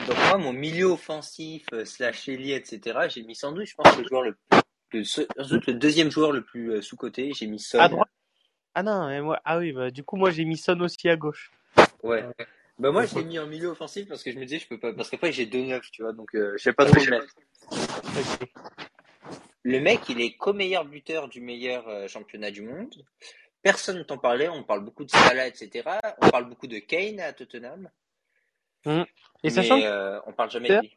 donc 0.06 0.16
moi, 0.28 0.38
mon 0.38 0.52
milieu 0.52 0.87
offensif 0.87 1.66
euh, 1.73 1.84
slash 1.84 2.28
ailier, 2.28 2.54
etc. 2.54 3.08
J'ai 3.08 3.23
mis 3.23 3.34
sans 3.34 3.52
doute, 3.52 3.66
je 3.66 3.75
pense, 3.75 3.96
le 3.96 4.04
joueur 4.04 4.23
le, 4.23 4.37
le, 4.92 5.73
deuxième 5.73 6.11
joueur 6.11 6.32
le 6.32 6.42
plus 6.42 6.73
euh, 6.73 6.82
sous 6.82 6.96
coté. 6.96 7.32
J'ai 7.34 7.46
mis 7.46 7.58
Son. 7.61 7.78
À 7.78 7.88
droite 7.88 8.08
Ah 8.75 8.82
non, 8.82 9.08
mais 9.08 9.20
moi, 9.20 9.40
ah 9.44 9.58
oui, 9.58 9.73
bah, 9.73 9.90
du 9.90 10.04
coup, 10.04 10.16
moi 10.16 10.30
j'ai 10.30 10.44
mis 10.44 10.56
Son 10.56 10.80
aussi 10.80 11.08
à 11.08 11.16
gauche. 11.16 11.50
Ouais. 12.02 12.25
Bah 12.78 12.90
moi, 12.90 13.06
je 13.06 13.14
l'ai 13.14 13.25
mis 13.25 13.38
en 13.38 13.46
milieu 13.46 13.68
offensif 13.68 14.08
parce 14.08 14.23
que 14.23 14.32
je 14.32 14.38
me 14.38 14.44
disais, 14.44 14.58
je 14.58 14.66
peux 14.66 14.78
pas, 14.78 14.92
parce 14.92 15.08
qu'après 15.08 15.30
j'ai 15.30 15.46
deux 15.46 15.62
neufs, 15.62 15.90
tu 15.92 16.02
vois, 16.02 16.12
donc 16.12 16.34
euh, 16.34 16.54
je 16.58 16.62
sais 16.64 16.73
pas 16.73 16.87
trop 16.87 17.02
le 17.04 17.11
mettre. 17.11 17.34
Le 19.62 19.80
mec, 19.80 20.00
il 20.08 20.20
est 20.20 20.37
co-meilleur 20.37 20.84
buteur 20.84 21.28
du 21.28 21.40
meilleur 21.40 21.88
euh, 21.88 22.08
championnat 22.08 22.50
du 22.50 22.62
monde. 22.62 22.94
Personne 23.62 23.96
ne 23.99 24.02
t'en 24.02 24.18
parlait. 24.18 24.49
On 24.49 24.62
parle 24.62 24.84
beaucoup 24.84 25.04
de 25.04 25.11
Salah, 25.11 25.46
etc. 25.46 25.88
On 26.20 26.28
parle 26.28 26.49
beaucoup 26.49 26.66
de 26.66 26.78
Kane 26.78 27.20
à 27.20 27.32
Tottenham. 27.32 27.88
Et 28.86 29.04
mais 29.44 29.50
sachant 29.50 29.80
euh, 29.80 30.20
on 30.26 30.32
parle 30.32 30.50
jamais 30.50 30.68
de 30.68 30.80
lui. 30.80 30.96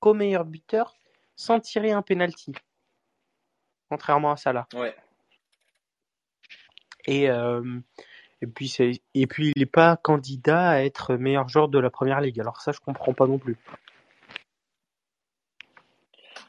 co-meilleur 0.00 0.44
buteur 0.44 0.94
sans 1.36 1.60
tirer 1.60 1.92
un 1.92 2.02
penalty. 2.02 2.52
Contrairement 3.88 4.32
à 4.32 4.36
Salah. 4.36 4.66
Ouais. 4.74 4.94
Et, 7.06 7.28
euh, 7.28 7.80
et, 8.40 8.46
puis, 8.46 8.68
c'est, 8.68 9.02
et 9.14 9.26
puis, 9.26 9.52
il 9.54 9.60
n'est 9.60 9.66
pas 9.66 9.96
candidat 9.96 10.70
à 10.70 10.82
être 10.82 11.16
meilleur 11.16 11.48
joueur 11.48 11.68
de 11.68 11.78
la 11.78 11.90
première 11.90 12.20
ligue. 12.20 12.40
Alors, 12.40 12.60
ça, 12.60 12.72
je 12.72 12.80
comprends 12.80 13.12
pas 13.12 13.26
non 13.26 13.38
plus. 13.38 13.56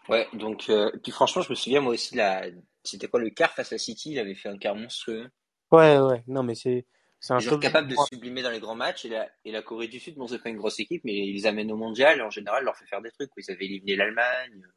Ouais, 0.09 0.27
donc, 0.33 0.69
euh, 0.69 0.91
puis 1.01 1.11
franchement, 1.11 1.41
je 1.41 1.49
me 1.49 1.55
souviens, 1.55 1.81
moi 1.81 1.93
aussi, 1.93 2.15
la... 2.15 2.43
c'était 2.83 3.07
quoi 3.07 3.19
le 3.19 3.29
quart 3.29 3.51
face 3.51 3.73
à 3.73 3.77
City 3.77 4.11
Il 4.11 4.19
avait 4.19 4.35
fait 4.35 4.49
un 4.49 4.57
quart 4.57 4.75
monstrueux. 4.75 5.29
Ouais, 5.71 5.97
ouais. 5.97 6.23
Non, 6.27 6.43
mais 6.43 6.55
c'est, 6.55 6.85
c'est 7.23 7.31
un 7.31 7.39
top 7.39 7.61
capable 7.61 7.87
de 7.87 7.93
joueur. 7.93 8.05
sublimer 8.07 8.41
dans 8.41 8.49
les 8.49 8.59
grands 8.59 8.75
matchs. 8.75 9.05
Et 9.05 9.09
la, 9.09 9.29
et 9.45 9.53
la 9.53 9.61
Corée 9.61 9.87
du 9.87 9.97
Sud, 9.97 10.15
bon, 10.15 10.27
c'est 10.27 10.39
pas 10.39 10.49
une 10.49 10.57
grosse 10.57 10.77
équipe, 10.81 11.05
mais 11.05 11.13
ils 11.13 11.33
les 11.33 11.45
amènent 11.45 11.71
au 11.71 11.77
mondial. 11.77 12.19
Et 12.19 12.21
en 12.21 12.29
général, 12.29 12.65
leur 12.65 12.75
fait 12.75 12.85
faire 12.85 13.01
des 13.01 13.11
trucs. 13.11 13.31
Ils 13.37 13.49
avaient 13.49 13.63
éliminé 13.63 13.95
l'Allemagne. 13.95 14.67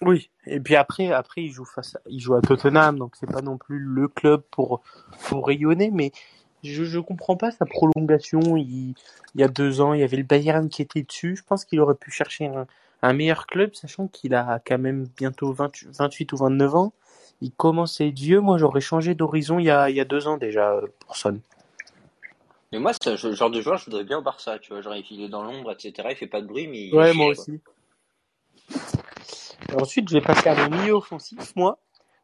Oui. 0.00 0.28
Et 0.46 0.58
puis 0.58 0.74
après, 0.74 1.12
après, 1.12 1.42
il 1.44 1.52
joue 1.52 1.64
face 1.64 1.94
à, 1.94 2.00
il 2.06 2.18
joue 2.18 2.34
à 2.34 2.40
Tottenham, 2.40 2.98
donc 2.98 3.14
c'est 3.14 3.30
pas 3.30 3.40
non 3.40 3.56
plus 3.56 3.78
le 3.78 4.08
club 4.08 4.42
pour, 4.50 4.82
pour 5.28 5.46
rayonner, 5.46 5.92
mais 5.92 6.10
je, 6.64 6.82
je 6.82 6.98
comprends 6.98 7.36
pas 7.36 7.52
sa 7.52 7.66
prolongation. 7.66 8.56
Il, 8.56 8.94
il 9.36 9.40
y 9.40 9.44
a 9.44 9.48
deux 9.48 9.80
ans, 9.80 9.94
il 9.94 10.00
y 10.00 10.02
avait 10.02 10.16
le 10.16 10.24
Bayern 10.24 10.68
qui 10.68 10.82
était 10.82 11.04
dessus. 11.04 11.36
Je 11.36 11.44
pense 11.44 11.64
qu'il 11.64 11.78
aurait 11.78 11.94
pu 11.94 12.10
chercher 12.10 12.46
un, 12.46 12.66
un 13.02 13.12
meilleur 13.12 13.46
club, 13.46 13.74
sachant 13.74 14.08
qu'il 14.08 14.34
a 14.34 14.60
quand 14.66 14.78
même 14.78 15.06
bientôt 15.16 15.52
20 15.52 15.84
28 15.96 16.32
ou 16.32 16.36
29 16.36 16.74
ans. 16.74 16.92
Il 17.40 17.52
commence 17.52 18.00
à 18.00 18.06
être 18.06 18.18
vieux. 18.18 18.40
Moi, 18.40 18.58
j'aurais 18.58 18.80
changé 18.80 19.14
d'horizon 19.14 19.60
il 19.60 19.66
y 19.66 19.70
a, 19.70 19.88
il 19.88 19.94
y 19.94 20.00
a 20.00 20.04
deux 20.04 20.26
ans 20.26 20.36
déjà 20.36 20.72
euh, 20.72 20.88
pour 20.98 21.16
Son. 21.16 21.40
Mais 22.72 22.78
moi, 22.78 22.92
c'est 23.02 23.16
ce 23.16 23.32
genre 23.34 23.50
de 23.50 23.60
joueur, 23.60 23.76
je 23.76 23.84
voudrais 23.84 24.04
bien 24.04 24.18
au 24.18 24.22
Barça, 24.22 24.58
tu 24.58 24.72
vois. 24.72 24.80
Genre, 24.80 24.94
il 25.10 25.22
est 25.22 25.28
dans 25.28 25.42
l'ombre, 25.42 25.72
etc. 25.72 26.08
Il 26.10 26.16
fait 26.16 26.26
pas 26.26 26.40
de 26.40 26.46
bruit, 26.46 26.66
mais 26.68 26.86
il 26.86 26.94
Ouais, 26.94 27.12
moi 27.12 27.26
aussi. 27.26 27.60
Et 29.70 29.74
ensuite, 29.80 30.08
je 30.08 30.14
vais 30.14 30.20
passer 30.24 30.48
à 30.48 30.68
mon 30.68 30.76
milieu 30.76 30.92
offensif, 30.94 31.54
moi. 31.54 31.78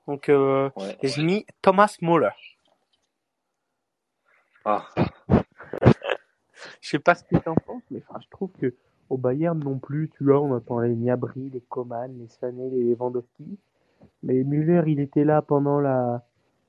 Donc, 0.07 0.29
euh, 0.31 0.71
Ouais. 0.77 0.97
j'ai 1.03 1.23
mis 1.23 1.47
Thomas 1.61 1.95
Muller. 2.01 2.31
Ah. 4.65 4.87
Je 6.81 6.89
sais 6.89 6.99
pas 6.99 7.15
ce 7.15 7.25
que 7.25 7.37
t'en 7.37 7.55
penses, 7.55 7.83
mais 7.91 8.03
enfin, 8.09 8.19
je 8.23 8.29
trouve 8.31 8.51
que 8.53 8.75
au 9.11 9.17
Bayern 9.17 9.59
non 9.59 9.79
plus, 9.79 10.11
tu 10.17 10.25
vois, 10.25 10.41
on 10.41 10.55
entend 10.55 10.81
les 10.81 10.95
Niabri, 10.95 11.51
les 11.51 11.61
Coman, 11.61 12.11
les 12.19 12.29
Sané, 12.29 12.71
les 12.71 12.83
Lewandowski. 12.95 13.59
Mais 14.23 14.43
Müller, 14.45 14.83
il 14.87 15.01
était 15.01 15.25
là 15.25 15.43
pendant 15.43 15.81
la, 15.81 16.25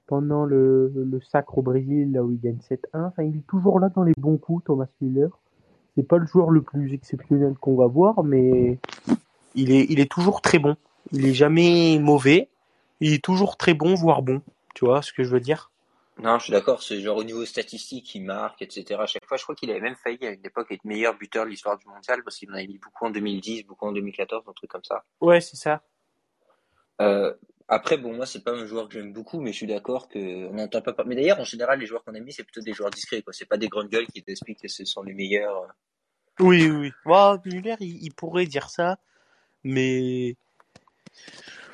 pendant 0.10 0.44
le, 0.44 0.92
le 0.96 1.22
sacre 1.22 1.60
au 1.60 1.62
Brésil, 1.62 2.12
là 2.12 2.24
où 2.24 2.32
il 2.32 2.40
gagne 2.40 2.58
7-1. 2.68 2.78
Enfin, 2.96 3.22
il 3.22 3.38
est 3.38 3.48
toujours 3.48 3.80
là 3.80 3.90
dans 3.90 4.02
les 4.02 4.14
bons 4.18 4.38
coups, 4.38 4.64
Thomas 4.66 4.88
Müller. 5.02 5.28
C'est 5.96 6.08
pas 6.08 6.18
le 6.18 6.26
joueur 6.26 6.50
le 6.50 6.64
plus 6.64 6.96
exceptionnel 6.96 7.54
qu'on 7.62 7.76
va 7.76 7.86
voir, 7.86 8.24
mais 8.24 8.80
il 9.54 9.72
est, 9.72 9.86
il 9.88 10.00
est 10.00 10.12
toujours 10.12 10.42
très 10.42 10.58
bon. 10.58 10.76
Il 11.12 11.28
est 11.28 11.36
jamais 11.36 12.00
mauvais. 12.00 12.50
Il 13.02 13.14
est 13.14 13.24
toujours 13.24 13.56
très 13.56 13.76
bon, 13.76 13.94
voire 13.94 14.24
bon. 14.24 14.42
Tu 14.74 14.86
vois 14.86 15.04
ce 15.04 15.14
que 15.14 15.24
je 15.24 15.30
veux 15.30 15.40
dire? 15.40 15.70
Non, 16.18 16.40
je 16.40 16.46
suis 16.46 16.54
d'accord, 16.54 16.82
c'est 16.82 17.00
genre 17.02 17.18
au 17.18 17.24
niveau 17.24 17.46
statistique, 17.46 18.16
il 18.16 18.24
marque, 18.24 18.64
etc. 18.64 19.00
À 19.00 19.06
chaque 19.06 19.26
fois, 19.28 19.38
je 19.38 19.44
crois 19.44 19.54
qu'il 19.54 19.70
avait 19.70 19.80
même 19.80 19.96
failli 19.96 20.26
à 20.26 20.32
une 20.32 20.44
époque 20.44 20.72
être 20.72 20.86
meilleur 20.86 21.16
buteur 21.16 21.46
de 21.46 21.52
l'histoire 21.52 21.78
du 21.78 21.88
mondial 21.88 22.24
parce 22.24 22.38
qu'il 22.38 22.50
en 22.50 22.56
avait 22.56 22.66
mis 22.66 22.80
beaucoup 22.80 23.06
en 23.06 23.12
2010, 23.12 23.68
beaucoup 23.68 23.86
en 23.86 23.92
2014, 23.92 24.44
un 24.48 24.54
truc 24.54 24.72
comme 24.72 24.84
ça. 24.84 25.04
Ouais, 25.22 25.40
c'est 25.40 25.56
ça. 25.56 25.84
Euh, 27.00 27.32
après, 27.70 27.98
bon, 27.98 28.16
moi, 28.16 28.26
c'est 28.26 28.44
pas 28.44 28.52
un 28.52 28.66
joueur 28.66 28.88
que 28.88 28.96
j'aime 28.96 29.14
beaucoup, 29.14 29.40
mais 29.40 29.52
je 29.52 29.58
suis 29.58 29.68
d'accord 29.68 30.10
que 30.10 30.48
on 30.48 30.54
n'entend 30.54 30.82
pas. 30.82 30.96
Mais 31.06 31.16
d'ailleurs, 31.16 31.40
en 31.40 31.44
général, 31.44 31.80
les 31.80 31.86
joueurs 31.86 32.04
qu'on 32.04 32.16
a 32.16 32.20
mis, 32.20 32.34
c'est 32.34 32.44
plutôt 32.44 32.62
des 32.62 32.74
joueurs 32.74 32.90
discrets, 32.90 33.22
quoi. 33.22 33.32
C'est 33.32 33.46
pas 33.46 33.58
des 33.58 33.68
grandes 33.68 33.90
gueules 33.90 34.08
qui 34.08 34.24
t'expliquent 34.24 34.62
que 34.62 34.68
ce 34.68 34.86
sont 34.86 35.04
les 35.04 35.14
meilleurs. 35.14 35.68
Oui, 36.40 36.68
oui, 36.68 36.78
oui. 36.78 36.92
Ouais, 37.06 37.38
Müller, 37.46 37.76
il, 37.80 38.04
il 38.04 38.14
pourrait 38.14 38.48
dire 38.48 38.70
ça, 38.70 38.98
mais 39.64 40.36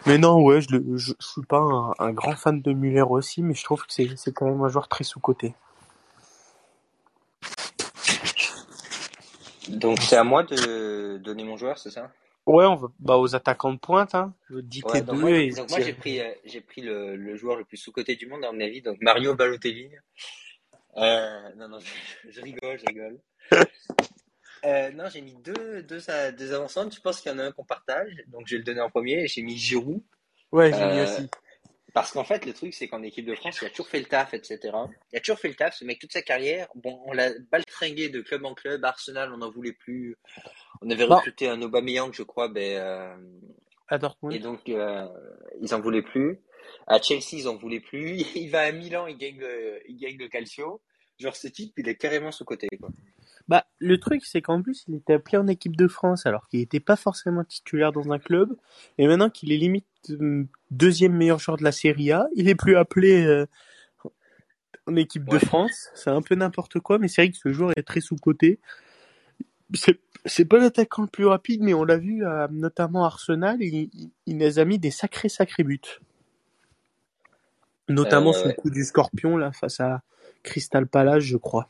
mais 0.06 0.18
non, 0.18 0.44
ouais, 0.44 0.62
je, 0.62 0.76
le, 0.76 0.98
je, 0.98 1.14
je 1.18 1.26
suis 1.26 1.46
pas 1.48 1.60
un, 1.60 1.94
un 1.98 2.12
grand 2.12 2.36
fan 2.36 2.62
de 2.62 2.74
Müller 2.74 3.02
aussi, 3.02 3.42
mais 3.42 3.54
je 3.54 3.64
trouve 3.64 3.86
que 3.86 3.94
c'est 3.94 4.10
c'est 4.18 4.34
quand 4.34 4.46
même 4.46 4.62
un 4.62 4.70
joueur 4.70 4.88
très 4.88 5.04
sous 5.04 5.20
coté. 5.20 5.56
Donc, 9.70 10.02
c'est 10.02 10.18
à 10.18 10.24
moi 10.24 10.44
de 10.44 11.18
donner 11.18 11.44
mon 11.44 11.58
joueur, 11.58 11.78
c'est 11.78 11.90
ça? 11.90 12.12
Ouais, 12.46 12.66
on 12.66 12.76
va 12.76 12.88
bah 13.00 13.18
aux 13.18 13.36
attaquants 13.36 13.74
de 13.74 13.80
pointe, 13.80 14.14
hein. 14.14 14.34
Dis 14.50 14.82
tes 14.84 14.88
Ouais, 14.90 15.02
donc 15.02 15.16
deux 15.16 15.22
moi, 15.22 15.32
et 15.32 15.50
donc 15.50 15.70
moi, 15.70 15.80
j'ai 15.80 15.94
pris, 15.94 16.20
euh, 16.20 16.32
j'ai 16.46 16.62
pris 16.62 16.82
le, 16.82 17.16
le 17.16 17.36
joueur 17.36 17.56
le 17.58 17.66
plus 17.66 17.78
sous-coté 17.78 18.16
du 18.16 18.28
monde, 18.28 18.46
à 18.46 18.52
mon 18.52 18.60
avis, 18.62 18.82
donc 18.82 19.02
Mario 19.02 19.34
Balotelli. 19.34 19.90
Euh, 20.98 21.50
non, 21.58 21.68
non, 21.70 21.80
je, 21.80 22.30
je 22.32 22.42
rigole, 22.42 22.78
je 22.80 22.86
rigole. 22.86 23.20
Euh, 24.64 24.92
non, 24.92 25.06
j'ai 25.12 25.22
mis 25.22 25.36
deux, 25.36 25.84
deux, 25.84 26.10
à- 26.10 26.32
deux 26.32 26.54
avancantes. 26.54 26.96
Je 26.96 27.02
pense 27.02 27.20
qu'il 27.22 27.32
y 27.32 27.36
en 27.36 27.40
a 27.40 27.46
un 27.46 27.52
qu'on 27.52 27.66
partage, 27.66 28.12
donc 28.28 28.48
je 28.48 28.56
vais 28.56 28.58
le 28.60 28.64
donner 28.64 28.82
en 28.82 28.90
premier. 28.90 29.28
J'ai 29.28 29.42
mis 29.42 29.58
Giroud. 29.58 30.02
ouais, 30.52 30.72
j'ai 30.72 30.80
mis 30.86 31.00
Euh, 31.00 31.04
aussi. 31.04 31.30
Parce 31.96 32.12
qu'en 32.12 32.26
fait, 32.26 32.46
le 32.46 32.52
truc, 32.52 32.74
c'est 32.74 32.90
qu'en 32.90 33.02
équipe 33.04 33.26
de 33.26 33.36
France, 33.36 33.60
il 33.62 33.68
a 33.68 33.70
toujours 33.70 33.88
fait 33.88 34.00
le 34.00 34.06
taf, 34.06 34.34
etc. 34.34 34.60
Il 35.14 35.18
a 35.18 35.22
toujours 35.22 35.40
fait 35.40 35.48
le 35.48 35.56
taf, 35.56 35.78
ce 35.78 35.86
mec, 35.86 35.98
toute 35.98 36.12
sa 36.12 36.22
carrière. 36.22 36.68
Bon, 36.76 37.02
on 37.06 37.14
l'a 37.14 37.30
baltringué 37.50 38.10
de 38.10 38.20
club 38.20 38.44
en 38.44 38.54
club. 38.54 38.84
Arsenal, 38.84 39.32
on 39.34 39.38
n'en 39.38 39.50
voulait 39.50 39.72
plus. 39.72 40.18
On 40.82 40.90
avait 40.90 41.06
recruté 41.06 41.48
un 41.48 41.62
Aubameyang, 41.62 42.14
je 42.14 42.24
crois, 42.24 42.50
ben, 42.50 42.78
euh, 42.78 43.16
À 43.88 43.96
et 43.96 44.00
Dortmund. 44.00 44.38
donc, 44.40 44.68
euh, 44.68 45.08
ils 45.62 45.74
en 45.74 45.80
voulaient 45.80 46.02
plus. 46.02 46.42
À 46.86 47.02
Chelsea, 47.02 47.38
ils 47.38 47.48
en 47.48 47.56
voulaient 47.56 47.80
plus. 47.80 48.18
Il 48.36 48.50
va 48.50 48.64
à 48.64 48.74
Milan, 48.74 49.08
il 49.08 49.16
gagne 49.18 49.40
le, 49.40 49.80
il 49.88 49.96
gagne 49.96 50.18
le 50.18 50.28
Calcio. 50.28 50.82
Genre, 51.18 51.36
ce 51.38 51.48
type, 51.48 51.76
il 51.78 51.88
est 51.88 51.96
carrément 51.96 52.34
sous 52.34 52.44
côté, 52.44 52.68
quoi. 52.78 52.90
Bah, 53.48 53.66
le 53.78 54.00
truc, 54.00 54.26
c'est 54.26 54.42
qu'en 54.42 54.62
plus, 54.62 54.86
il 54.88 54.96
était 54.96 55.14
appelé 55.14 55.38
en 55.38 55.48
équipe 55.48 55.76
de 55.76 55.88
France, 55.88 56.26
alors 56.26 56.48
qu'il 56.48 56.62
n'était 56.62 56.80
pas 56.80 56.96
forcément 56.96 57.44
titulaire 57.44 57.92
dans 57.92 58.12
un 58.12 58.18
club. 58.18 58.56
Et 58.98 59.08
maintenant 59.08 59.30
qu'il 59.30 59.52
est 59.52 59.58
limite 59.58 59.86
euh, 60.10 60.48
deuxième 60.72 61.14
meilleur 61.14 61.38
joueur 61.38 61.58
de 61.58 61.64
la 61.64 61.72
Serie 61.72 62.12
A, 62.12 62.28
il 62.36 62.50
est 62.50 62.56
plus 62.56 62.76
appelé 62.76 63.24
euh, 63.24 63.46
en 64.88 64.96
équipe 64.96 65.30
de. 65.30 65.38
France. 65.38 65.90
C'est 65.94 66.10
un 66.10 66.24
peu 66.24 66.34
n'importe 66.34 66.80
quoi, 66.80 66.98
mais 66.98 67.08
c'est 67.08 67.22
vrai 67.22 67.32
que 67.32 67.38
ce 67.38 67.54
joueur 67.54 67.72
est 67.76 67.84
très 67.84 68.02
sous-coté. 68.02 68.60
C'est, 69.74 70.00
c'est 70.26 70.46
pas 70.46 70.58
l'attaquant 70.58 71.04
le 71.04 71.08
plus 71.08 71.26
rapide, 71.26 71.62
mais 71.62 71.74
on 71.74 71.84
l'a 71.84 71.98
vu, 71.98 72.26
à, 72.26 72.48
notamment 72.52 73.04
à 73.04 73.08
Arsenal, 73.08 73.58
il, 73.62 73.90
il, 73.94 74.12
il 74.26 74.38
nous 74.38 74.60
a 74.60 74.66
mis 74.66 74.80
des 74.80 74.92
sacrés, 74.92 75.30
sacrés 75.30 75.64
buts. 75.64 75.82
Notamment 77.90 78.32
Euh, 78.32 78.42
son 78.42 78.52
coup 78.54 78.72
du 78.72 78.84
scorpion, 78.84 79.38
là, 79.38 79.52
face 79.52 79.80
à 79.80 80.02
Crystal 80.42 80.88
Palace, 80.88 81.24
je 81.24 81.38
crois. 81.38 81.68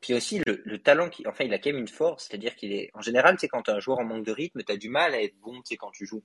Puis 0.00 0.14
aussi, 0.14 0.40
le, 0.46 0.62
le 0.64 0.78
talent, 0.78 1.10
qui, 1.10 1.26
enfin, 1.26 1.44
il 1.44 1.52
a 1.52 1.58
quand 1.58 1.70
même 1.70 1.78
une 1.80 1.88
force, 1.88 2.26
c'est-à-dire 2.28 2.56
qu'il 2.56 2.72
est, 2.72 2.90
en 2.94 3.02
général, 3.02 3.34
tu 3.34 3.40
sais, 3.40 3.48
quand 3.48 3.62
t'es 3.62 3.72
un 3.72 3.80
joueur 3.80 3.98
en 3.98 4.04
manque 4.04 4.24
de 4.24 4.32
rythme, 4.32 4.62
t'as 4.62 4.76
du 4.76 4.88
mal 4.88 5.12
à 5.14 5.22
être 5.22 5.34
bon, 5.42 5.52
tu 5.56 5.60
sais, 5.66 5.76
quand 5.76 5.90
tu 5.90 6.06
joues. 6.06 6.22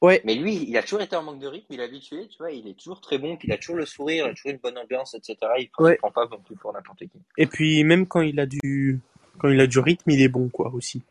Ouais. 0.00 0.20
Mais 0.24 0.34
lui, 0.34 0.64
il 0.66 0.76
a 0.78 0.82
toujours 0.82 1.02
été 1.02 1.14
en 1.14 1.22
manque 1.22 1.38
de 1.38 1.46
rythme, 1.46 1.66
il 1.74 1.80
est 1.80 1.84
habitué, 1.84 2.26
tu 2.28 2.38
vois, 2.38 2.50
il 2.50 2.66
est 2.66 2.72
toujours 2.74 3.00
très 3.00 3.18
bon, 3.18 3.36
puis 3.36 3.48
il 3.48 3.52
a 3.52 3.58
toujours 3.58 3.76
le 3.76 3.86
sourire, 3.86 4.26
il 4.26 4.30
a 4.30 4.34
toujours 4.34 4.50
une 4.50 4.56
bonne 4.58 4.78
ambiance, 4.78 5.14
etc. 5.14 5.36
Il 5.58 5.68
prend, 5.70 5.84
Ouais. 5.84 5.94
il 5.94 5.98
prend 5.98 6.10
pas 6.10 6.26
non 6.26 6.40
plus 6.40 6.56
pour 6.56 6.72
n'importe 6.72 7.00
qui. 7.00 7.10
Et 7.38 7.46
puis 7.46 7.84
même 7.84 8.06
quand 8.06 8.20
il 8.22 8.40
a 8.40 8.46
du 8.46 8.98
quand 9.38 9.48
il 9.48 9.60
a 9.60 9.66
du 9.66 9.78
rythme, 9.78 10.10
il 10.10 10.20
est 10.22 10.28
bon 10.28 10.48
quoi 10.48 10.72
aussi. 10.74 11.02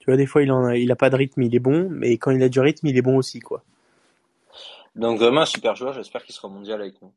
Tu 0.00 0.06
vois 0.06 0.16
des 0.16 0.26
fois 0.26 0.42
il 0.42 0.52
en 0.52 0.64
a 0.66 0.76
il 0.76 0.90
a 0.92 0.96
pas 0.96 1.08
de 1.10 1.16
rythme, 1.16 1.42
il 1.42 1.54
est 1.54 1.60
bon, 1.60 1.88
mais 1.90 2.18
quand 2.18 2.30
il 2.30 2.42
a 2.42 2.48
du 2.50 2.60
rythme, 2.60 2.88
il 2.88 2.96
est 2.98 3.02
bon 3.02 3.16
aussi 3.16 3.40
quoi. 3.40 3.62
Donc 4.96 5.18
vraiment 5.18 5.42
un 5.42 5.46
super 5.46 5.74
joueur, 5.76 5.92
j'espère 5.94 6.22
qu'il 6.24 6.34
sera 6.34 6.48
mondial 6.48 6.80
avec 6.80 7.00
nous. 7.00 7.12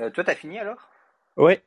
Euh, 0.00 0.10
toi, 0.10 0.24
t'as 0.24 0.34
fini 0.34 0.58
alors? 0.58 0.88
Ouais. 1.36 1.62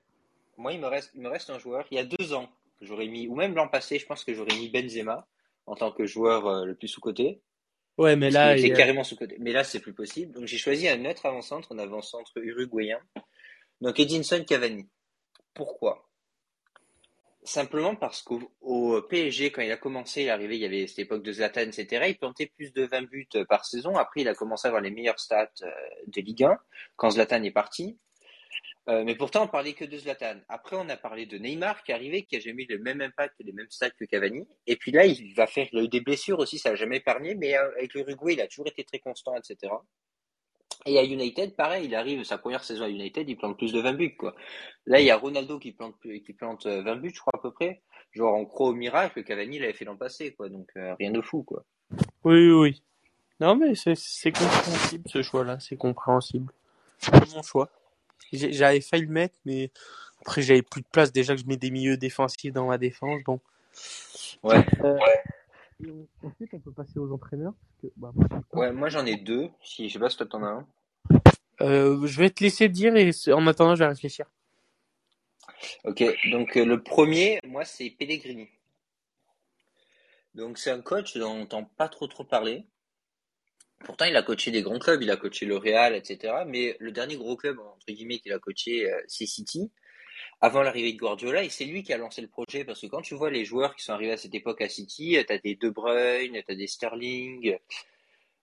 Moi, 0.58 0.74
il 0.74 0.80
me 0.80 0.88
reste, 0.88 1.12
il 1.16 1.22
me 1.22 1.30
reste 1.30 1.50
un 1.50 1.60
joueur. 1.60 1.86
Il 1.92 1.96
y 1.96 2.00
a 2.00 2.06
deux 2.06 2.34
ans 2.34 2.50
que 2.80 2.86
j'aurais 2.86 3.08
mis, 3.08 3.28
ou 3.28 3.36
même 3.36 3.56
l'an 3.56 3.68
passé, 3.68 4.00
je 4.00 4.06
pense 4.06 4.24
que 4.24 4.34
j'aurais 4.34 4.56
mis 4.56 4.70
Benzema 4.70 5.28
en 5.66 5.76
tant 5.76 5.92
que 5.92 6.06
joueur 6.06 6.48
euh, 6.48 6.66
le 6.66 6.76
plus 6.76 6.88
sous-coté. 6.88 7.42
Ouais, 7.98 8.16
mais 8.16 8.32
là 8.32 8.58
il 8.58 8.74
carrément 8.74 9.04
sous-coté. 9.04 9.38
Mais 9.40 9.52
là, 9.52 9.64
c'est 9.64 9.80
plus 9.80 9.94
possible. 9.94 10.34
Donc 10.34 10.46
j'ai 10.46 10.58
choisi 10.58 10.88
un 10.88 11.06
autre 11.06 11.26
avant-centre, 11.26 11.74
un 11.74 11.80
avant-centre 11.80 12.32
uruguayen. 12.38 13.00
Donc 13.82 14.00
Edinson 14.00 14.44
Cavani. 14.48 14.90
Pourquoi? 15.54 16.10
Simplement 17.44 17.96
parce 17.96 18.22
qu'au 18.22 18.42
au 18.62 19.02
PSG, 19.02 19.52
quand 19.52 19.62
il 19.62 19.72
a 19.72 19.78
commencé, 19.78 20.22
il 20.22 20.28
est 20.28 20.30
arrivé, 20.30 20.56
il 20.56 20.62
y 20.62 20.66
avait 20.66 20.88
cette 20.88 21.00
époque 21.00 21.24
de 21.24 21.32
Zlatan, 21.34 21.62
etc. 21.62 22.06
Il 22.08 22.18
plantait 22.18 22.52
plus 22.56 22.72
de 22.72 22.86
20 22.86 23.02
buts 23.04 23.28
par 23.50 23.66
saison. 23.66 23.98
Après, 23.98 24.22
il 24.22 24.28
a 24.30 24.34
commencé 24.34 24.68
à 24.68 24.70
avoir 24.70 24.82
les 24.82 24.92
meilleures 24.92 25.20
stats 25.20 25.52
euh, 25.62 25.70
de 26.08 26.22
Ligue 26.22 26.46
1 26.46 26.58
quand 26.96 27.12
Zlatan 27.12 27.44
est 27.44 27.52
parti. 27.52 28.00
Euh, 28.90 29.04
mais 29.06 29.16
pourtant, 29.16 29.44
on 29.44 29.48
parlait 29.48 29.74
que 29.74 29.86
de 29.86 29.98
Zlatan. 29.98 30.40
Après, 30.50 30.76
on 30.76 30.90
a 30.90 30.98
parlé 30.98 31.26
de 31.26 31.38
Neymar 31.38 31.84
qui 31.84 31.92
est 31.92 31.96
arrivé, 31.96 32.24
qui 32.24 32.36
a 32.36 32.40
jamais 32.40 32.64
eu 32.64 32.68
le 32.70 32.80
même 32.80 33.02
impact, 33.02 33.36
les 33.40 33.54
mêmes 33.54 33.70
stats 33.70 33.92
que 33.92 34.04
Cavani. 34.04 34.46
Et 34.68 34.76
puis 34.76 34.92
là, 34.92 35.06
il 35.06 35.34
va 35.36 35.48
faire, 35.48 35.68
il 35.72 35.80
a 35.80 35.84
eu 35.84 35.88
des 35.88 36.02
blessures 36.02 36.40
aussi, 36.40 36.60
ça 36.60 36.72
n'a 36.72 36.76
jamais 36.76 36.98
épargné, 36.98 37.36
mais 37.36 37.58
euh, 37.58 37.72
avec 37.78 37.94
l'Uruguay, 37.94 38.34
il 38.34 38.42
a 38.42 38.48
toujours 38.48 38.68
été 38.68 38.84
très 38.84 39.00
constant, 39.00 39.36
etc. 39.36 39.74
Et 40.86 41.00
à 41.00 41.04
United, 41.04 41.56
pareil, 41.56 41.86
il 41.86 41.96
arrive 41.96 42.24
sa 42.24 42.38
première 42.38 42.66
saison 42.66 42.84
à 42.84 42.90
United, 42.90 43.30
il 43.30 43.38
plante 43.38 43.58
plus 43.58 43.72
de 43.72 43.80
20 43.80 43.94
buts, 43.94 44.18
quoi. 44.18 44.36
Là, 44.86 45.00
il 45.00 45.06
y 45.06 45.12
a 45.12 45.18
Ronaldo 45.18 45.60
qui 45.60 45.72
plante, 45.72 45.96
qui 46.02 46.34
plante 46.34 46.68
20 46.68 46.86
euh, 46.86 46.96
buts, 46.96 47.12
je 47.14 47.22
crois, 47.22 47.34
à 47.36 47.42
peu 47.42 47.52
près. 47.52 47.82
Genre, 48.12 48.36
on 48.36 48.46
croit 48.46 48.68
au 48.68 48.74
miracle, 48.74 49.24
Cavani 49.24 49.60
l'avait 49.60 49.74
fait 49.74 49.86
l'an 49.86 49.96
passé, 49.96 50.34
quoi. 50.34 50.50
Donc, 50.50 50.70
rien 50.76 51.12
de 51.12 51.22
fou, 51.22 51.44
quoi. 51.44 51.64
Oui, 52.26 52.52
oui. 52.52 52.84
Non, 53.40 53.56
mais 53.56 53.76
c'est 53.76 54.32
compréhensible, 54.32 55.04
ce 55.08 55.22
choix-là, 55.22 55.60
c'est 55.60 55.78
compréhensible. 55.78 56.52
C'est 56.98 57.34
mon 57.34 57.42
choix. 57.42 57.70
J'avais 58.32 58.82
failli 58.82 59.04
le 59.04 59.12
mettre, 59.12 59.38
mais 59.46 59.72
après 60.22 60.42
j'avais 60.42 60.62
plus 60.62 60.82
de 60.82 60.88
place 60.88 61.12
déjà 61.12 61.36
que 61.36 61.42
je 61.42 61.48
mets 61.48 61.58
des 61.58 61.72
milieux 61.72 61.98
défensifs 61.98 62.54
dans 62.54 62.68
ma 62.68 62.78
défense, 62.78 63.24
donc. 63.26 63.42
Ouais. 64.44 64.66
Euh, 64.84 64.98
ouais. 64.98 65.94
ensuite, 66.24 66.54
on 66.54 66.60
peut 66.60 66.72
passer 66.72 67.00
aux 67.00 67.12
entraîneurs. 67.12 67.54
Bah, 67.98 68.12
moi, 68.14 68.28
ouais, 68.54 68.72
moi 68.72 68.90
j'en 68.90 69.06
ai 69.06 69.18
deux. 69.18 69.50
Si 69.64 69.88
je 69.88 69.94
sais 69.94 70.00
pas 70.00 70.10
si 70.10 70.18
toi 70.18 70.26
t'en 70.26 70.44
as 70.44 70.48
un. 70.48 70.68
Euh, 71.62 72.06
je 72.08 72.20
vais 72.20 72.30
te 72.30 72.44
laisser 72.44 72.70
dire 72.70 72.96
et 72.96 73.12
en 73.32 73.46
attendant, 73.48 73.76
je 73.76 73.84
vais 73.84 73.90
réfléchir. 73.90 74.26
Ok, 75.84 76.04
donc 76.32 76.58
euh, 76.58 76.66
le 76.66 76.82
premier, 76.82 77.40
moi 77.46 77.66
c'est 77.66 77.90
Pellegrini. 77.90 78.50
Donc 80.36 80.58
c'est 80.58 80.72
un 80.72 80.82
coach 80.82 81.16
dont 81.18 81.32
on 81.32 81.40
n'entend 81.40 81.64
pas 81.64 81.90
trop 81.90 82.08
trop 82.08 82.24
parler. 82.24 82.66
Pourtant, 83.84 84.06
il 84.06 84.16
a 84.16 84.24
coaché 84.24 84.52
des 84.52 84.62
grands 84.62 84.80
clubs, 84.80 85.02
il 85.02 85.12
a 85.12 85.18
coaché 85.18 85.46
le 85.46 85.58
Real, 85.58 85.96
etc. 85.96 86.44
Mais 86.48 86.76
le 86.80 86.92
dernier 86.92 87.18
gros 87.18 87.36
club, 87.36 87.60
entre 87.60 87.86
guillemets, 87.88 88.20
qu'il 88.20 88.32
a 88.32 88.40
coaché, 88.40 88.90
euh, 88.90 89.02
c'est 89.08 89.26
City, 89.26 89.72
avant 90.42 90.62
l'arrivée 90.62 90.94
de 90.94 90.98
Guardiola, 90.98 91.44
et 91.44 91.50
c'est 91.50 91.66
lui 91.66 91.84
qui 91.84 91.94
a 91.94 91.98
lancé 91.98 92.22
le 92.22 92.28
projet, 92.28 92.64
parce 92.66 92.82
que 92.82 92.88
quand 92.88 93.02
tu 93.02 93.16
vois 93.16 93.30
les 93.30 93.46
joueurs 93.46 93.76
qui 93.76 93.84
sont 93.84 93.94
arrivés 93.94 94.14
à 94.14 94.18
cette 94.18 94.36
époque 94.36 94.62
à 94.62 94.70
City, 94.70 95.18
tu 95.28 95.34
as 95.34 95.38
des 95.38 95.56
De 95.56 95.70
Bruyne, 95.70 96.42
tu 96.46 96.52
as 96.52 96.56
des 96.56 96.68
Sterling, 96.68 97.58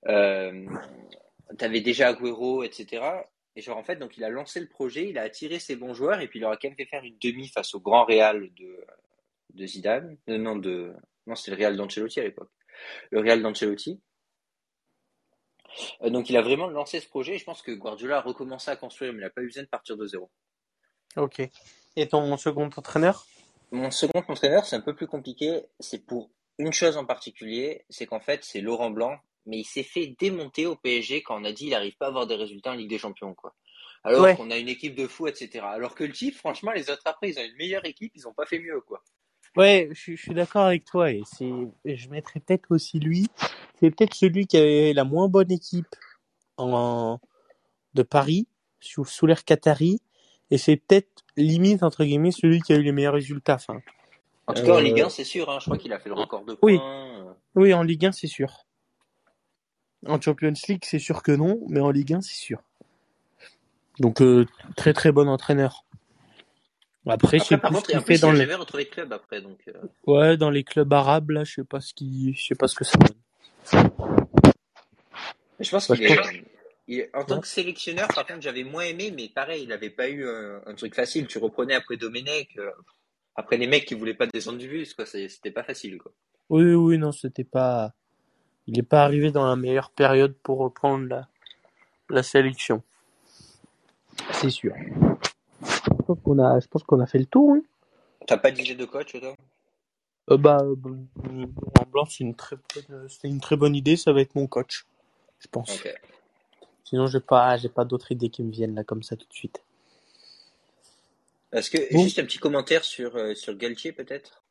euh, 0.08 0.66
tu 1.58 1.64
avais 1.64 1.80
déjà 1.80 2.08
Agüero, 2.08 2.62
etc. 2.62 3.02
Et 3.56 3.62
genre, 3.62 3.78
en 3.78 3.84
fait, 3.84 3.96
donc 3.96 4.16
il 4.16 4.24
a 4.24 4.28
lancé 4.30 4.60
le 4.60 4.68
projet, 4.68 5.08
il 5.08 5.18
a 5.18 5.22
attiré 5.22 5.58
ses 5.58 5.76
bons 5.76 5.94
joueurs, 5.94 6.20
et 6.20 6.28
puis 6.28 6.38
il 6.38 6.42
leur 6.42 6.52
a 6.52 6.56
quand 6.56 6.68
même 6.68 6.76
fait 6.76 6.86
faire 6.86 7.04
une 7.04 7.18
demi 7.18 7.48
face 7.48 7.74
au 7.74 7.80
grand 7.80 8.04
Real 8.04 8.50
de, 8.54 8.84
de 9.54 9.66
Zidane, 9.66 10.16
euh, 10.28 10.38
non, 10.38 10.56
de, 10.56 10.92
non, 11.26 11.34
c'était 11.34 11.52
le 11.52 11.56
Real 11.58 11.76
d'Ancelotti 11.76 12.20
à 12.20 12.24
l'époque. 12.24 12.50
Le 13.10 13.20
Real 13.20 13.42
d'Ancelotti. 13.42 14.00
Euh, 16.02 16.10
donc 16.10 16.30
il 16.30 16.36
a 16.36 16.42
vraiment 16.42 16.68
lancé 16.68 17.00
ce 17.00 17.08
projet. 17.08 17.38
je 17.38 17.44
pense 17.44 17.62
que 17.62 17.72
Guardiola 17.72 18.18
a 18.18 18.20
recommencé 18.20 18.70
à 18.70 18.76
construire, 18.76 19.12
mais 19.12 19.18
il 19.18 19.22
n'a 19.22 19.30
pas 19.30 19.42
eu 19.42 19.46
besoin 19.46 19.62
de 19.62 19.68
partir 19.68 19.96
de 19.96 20.06
zéro. 20.06 20.30
Ok. 21.16 21.42
Et 21.96 22.08
ton 22.08 22.36
second 22.36 22.70
entraîneur? 22.76 23.26
Mon 23.72 23.90
second 23.90 24.24
entraîneur, 24.26 24.64
c'est 24.64 24.76
un 24.76 24.80
peu 24.80 24.94
plus 24.94 25.06
compliqué. 25.06 25.62
C'est 25.78 26.04
pour 26.04 26.30
une 26.58 26.72
chose 26.72 26.96
en 26.96 27.04
particulier, 27.04 27.84
c'est 27.88 28.06
qu'en 28.06 28.20
fait, 28.20 28.44
c'est 28.44 28.60
Laurent 28.60 28.90
Blanc, 28.90 29.18
mais 29.46 29.58
il 29.58 29.64
s'est 29.64 29.82
fait 29.82 30.14
démonter 30.18 30.66
au 30.66 30.76
PSG 30.76 31.22
quand 31.22 31.40
on 31.40 31.44
a 31.44 31.52
dit 31.52 31.64
qu'il 31.64 31.70
n'arrive 31.70 31.96
pas 31.96 32.06
à 32.06 32.08
avoir 32.08 32.26
des 32.26 32.34
résultats 32.34 32.72
en 32.72 32.74
Ligue 32.74 32.90
des 32.90 32.98
Champions, 32.98 33.34
quoi. 33.34 33.54
Alors 34.02 34.34
qu'on 34.36 34.50
a 34.50 34.56
une 34.56 34.68
équipe 34.68 34.94
de 34.94 35.06
fous, 35.06 35.26
etc. 35.26 35.60
Alors 35.62 35.94
que 35.94 36.04
le 36.04 36.12
type, 36.12 36.34
franchement, 36.34 36.72
les 36.72 36.88
autres 36.90 37.02
après, 37.04 37.30
ils 37.30 37.38
ont 37.38 37.44
une 37.44 37.56
meilleure 37.56 37.84
équipe, 37.84 38.12
ils 38.14 38.22
n'ont 38.22 38.32
pas 38.32 38.46
fait 38.46 38.58
mieux, 38.58 38.80
quoi. 38.80 39.02
Ouais, 39.56 39.88
je, 39.92 40.14
suis 40.14 40.34
d'accord 40.34 40.62
avec 40.62 40.84
toi 40.84 41.10
et 41.10 41.22
c'est, 41.24 41.50
je 41.84 42.08
mettrais 42.08 42.40
peut-être 42.40 42.70
aussi 42.70 43.00
lui. 43.00 43.26
C'est 43.78 43.90
peut-être 43.90 44.14
celui 44.14 44.46
qui 44.46 44.56
avait 44.56 44.92
la 44.92 45.04
moins 45.04 45.28
bonne 45.28 45.50
équipe 45.50 45.96
en 46.56 47.18
de 47.94 48.02
Paris 48.02 48.46
sous, 48.78 49.04
sous 49.04 49.26
l'ère 49.26 49.44
Qatari 49.44 50.00
et 50.50 50.58
c'est 50.58 50.76
peut-être 50.76 51.24
limite 51.36 51.82
entre 51.82 52.04
guillemets 52.04 52.30
celui 52.30 52.60
qui 52.60 52.72
a 52.72 52.76
eu 52.76 52.82
les 52.82 52.92
meilleurs 52.92 53.14
résultats. 53.14 53.56
Enfin, 53.56 53.80
en 54.50 54.54
tout 54.54 54.64
cas, 54.64 54.76
en 54.76 54.80
Ligue 54.80 55.00
1, 55.00 55.06
euh, 55.06 55.08
c'est 55.08 55.24
sûr. 55.24 55.48
Hein, 55.48 55.58
je 55.60 55.66
crois 55.66 55.78
qu'il 55.78 55.92
a 55.92 55.98
fait 55.98 56.08
le 56.08 56.16
record 56.16 56.44
de 56.44 56.54
points. 56.54 56.72
Oui, 56.72 56.80
oui 57.54 57.74
en 57.74 57.82
Ligue 57.82 58.06
1, 58.06 58.12
c'est 58.12 58.26
sûr. 58.26 58.66
En 60.06 60.20
Champions 60.20 60.52
League, 60.68 60.82
c'est 60.84 60.98
sûr 60.98 61.22
que 61.22 61.32
non, 61.32 61.60
mais 61.68 61.80
en 61.80 61.90
Ligue 61.90 62.14
1, 62.14 62.20
c'est 62.20 62.34
sûr. 62.34 62.60
Donc, 63.98 64.22
euh, 64.22 64.46
très 64.76 64.92
très 64.92 65.12
bon 65.12 65.28
entraîneur. 65.28 65.84
Après, 67.06 67.38
je 67.38 67.44
sais 67.44 67.58
par 67.58 67.72
contre, 67.72 67.90
fait 68.04 68.18
dans 68.18 68.32
les 68.32 68.46
clubs 68.86 69.12
après, 69.12 69.40
donc. 69.40 69.58
Euh. 69.68 69.72
Ouais, 70.06 70.36
dans 70.36 70.50
les 70.50 70.64
clubs 70.64 70.92
arabes, 70.92 71.30
là, 71.30 71.44
je 71.44 71.54
sais 71.54 71.64
pas 71.64 71.80
ce 71.80 71.94
qui, 71.94 72.34
je 72.34 72.44
sais 72.44 72.54
pas 72.54 72.68
ce 72.68 72.74
que 72.74 72.84
ça 72.84 72.98
donne. 72.98 73.90
je 75.58 75.70
pense 75.70 75.86
qu'il 75.86 76.04
est... 76.88 77.10
en 77.14 77.24
tant 77.24 77.40
que 77.40 77.46
sélectionneur, 77.46 78.08
par 78.08 78.26
contre, 78.26 78.42
j'avais 78.42 78.64
moins 78.64 78.82
aimé, 78.82 79.12
mais 79.16 79.28
pareil, 79.28 79.62
il 79.62 79.72
avait 79.72 79.90
pas 79.90 80.08
eu 80.10 80.28
un, 80.28 80.74
truc 80.74 80.94
facile. 80.94 81.26
Tu 81.26 81.38
reprenais 81.38 81.74
après 81.74 81.96
Domenech, 81.96 82.58
euh, 82.58 82.70
après 83.34 83.56
les 83.56 83.66
mecs 83.66 83.86
qui 83.86 83.94
voulaient 83.94 84.14
pas 84.14 84.26
descendre 84.26 84.58
du 84.58 84.68
bus, 84.68 84.92
quoi. 84.92 85.06
C'était 85.06 85.50
pas 85.50 85.64
facile, 85.64 85.96
quoi. 85.98 86.12
Oui, 86.50 86.74
oui, 86.74 86.98
non, 86.98 87.12
c'était 87.12 87.44
pas. 87.44 87.94
Il 88.66 88.78
est 88.78 88.84
pas 88.84 89.04
arrivé 89.04 89.30
dans 89.30 89.48
la 89.48 89.56
meilleure 89.56 89.90
période 89.90 90.34
pour 90.42 90.58
reprendre 90.58 91.08
la, 91.08 91.28
la 92.10 92.22
sélection. 92.22 92.82
C'est 94.32 94.50
sûr 94.50 94.74
qu'on 96.14 96.38
a, 96.38 96.60
je 96.60 96.66
pense 96.68 96.82
qu'on 96.82 97.00
a 97.00 97.06
fait 97.06 97.18
le 97.18 97.26
tour. 97.26 97.52
Hein. 97.52 97.62
T'as 98.26 98.36
pas 98.36 98.50
d'idée 98.50 98.74
de 98.74 98.84
coach, 98.84 99.12
toi 99.12 99.34
euh, 100.30 100.36
Bah, 100.36 100.58
euh, 100.62 101.46
en 101.80 101.90
blanc, 101.90 102.04
c'est 102.04 102.24
une 102.24 102.34
très 102.34 102.56
bonne, 102.56 103.08
c'est 103.08 103.28
une 103.28 103.40
très 103.40 103.56
bonne 103.56 103.74
idée. 103.74 103.96
Ça 103.96 104.12
va 104.12 104.20
être 104.20 104.34
mon 104.34 104.46
coach, 104.46 104.86
je 105.38 105.48
pense. 105.48 105.82
Sinon, 106.84 107.06
j'ai 107.06 107.20
pas, 107.20 107.56
j'ai 107.56 107.68
pas 107.68 107.84
d'autres 107.84 108.12
idées 108.12 108.30
qui 108.30 108.42
me 108.42 108.50
viennent 108.50 108.74
là 108.74 108.84
comme 108.84 109.02
ça 109.02 109.16
tout 109.16 109.26
de 109.28 109.32
suite. 109.32 109.62
Est-ce 111.52 111.70
que 111.70 111.78
juste 111.90 112.18
un 112.18 112.24
petit 112.24 112.38
commentaire 112.38 112.84
sur 112.84 113.16
euh, 113.16 113.34
sur 113.34 113.56
Galtier 113.56 113.92
peut-être? 113.92 114.42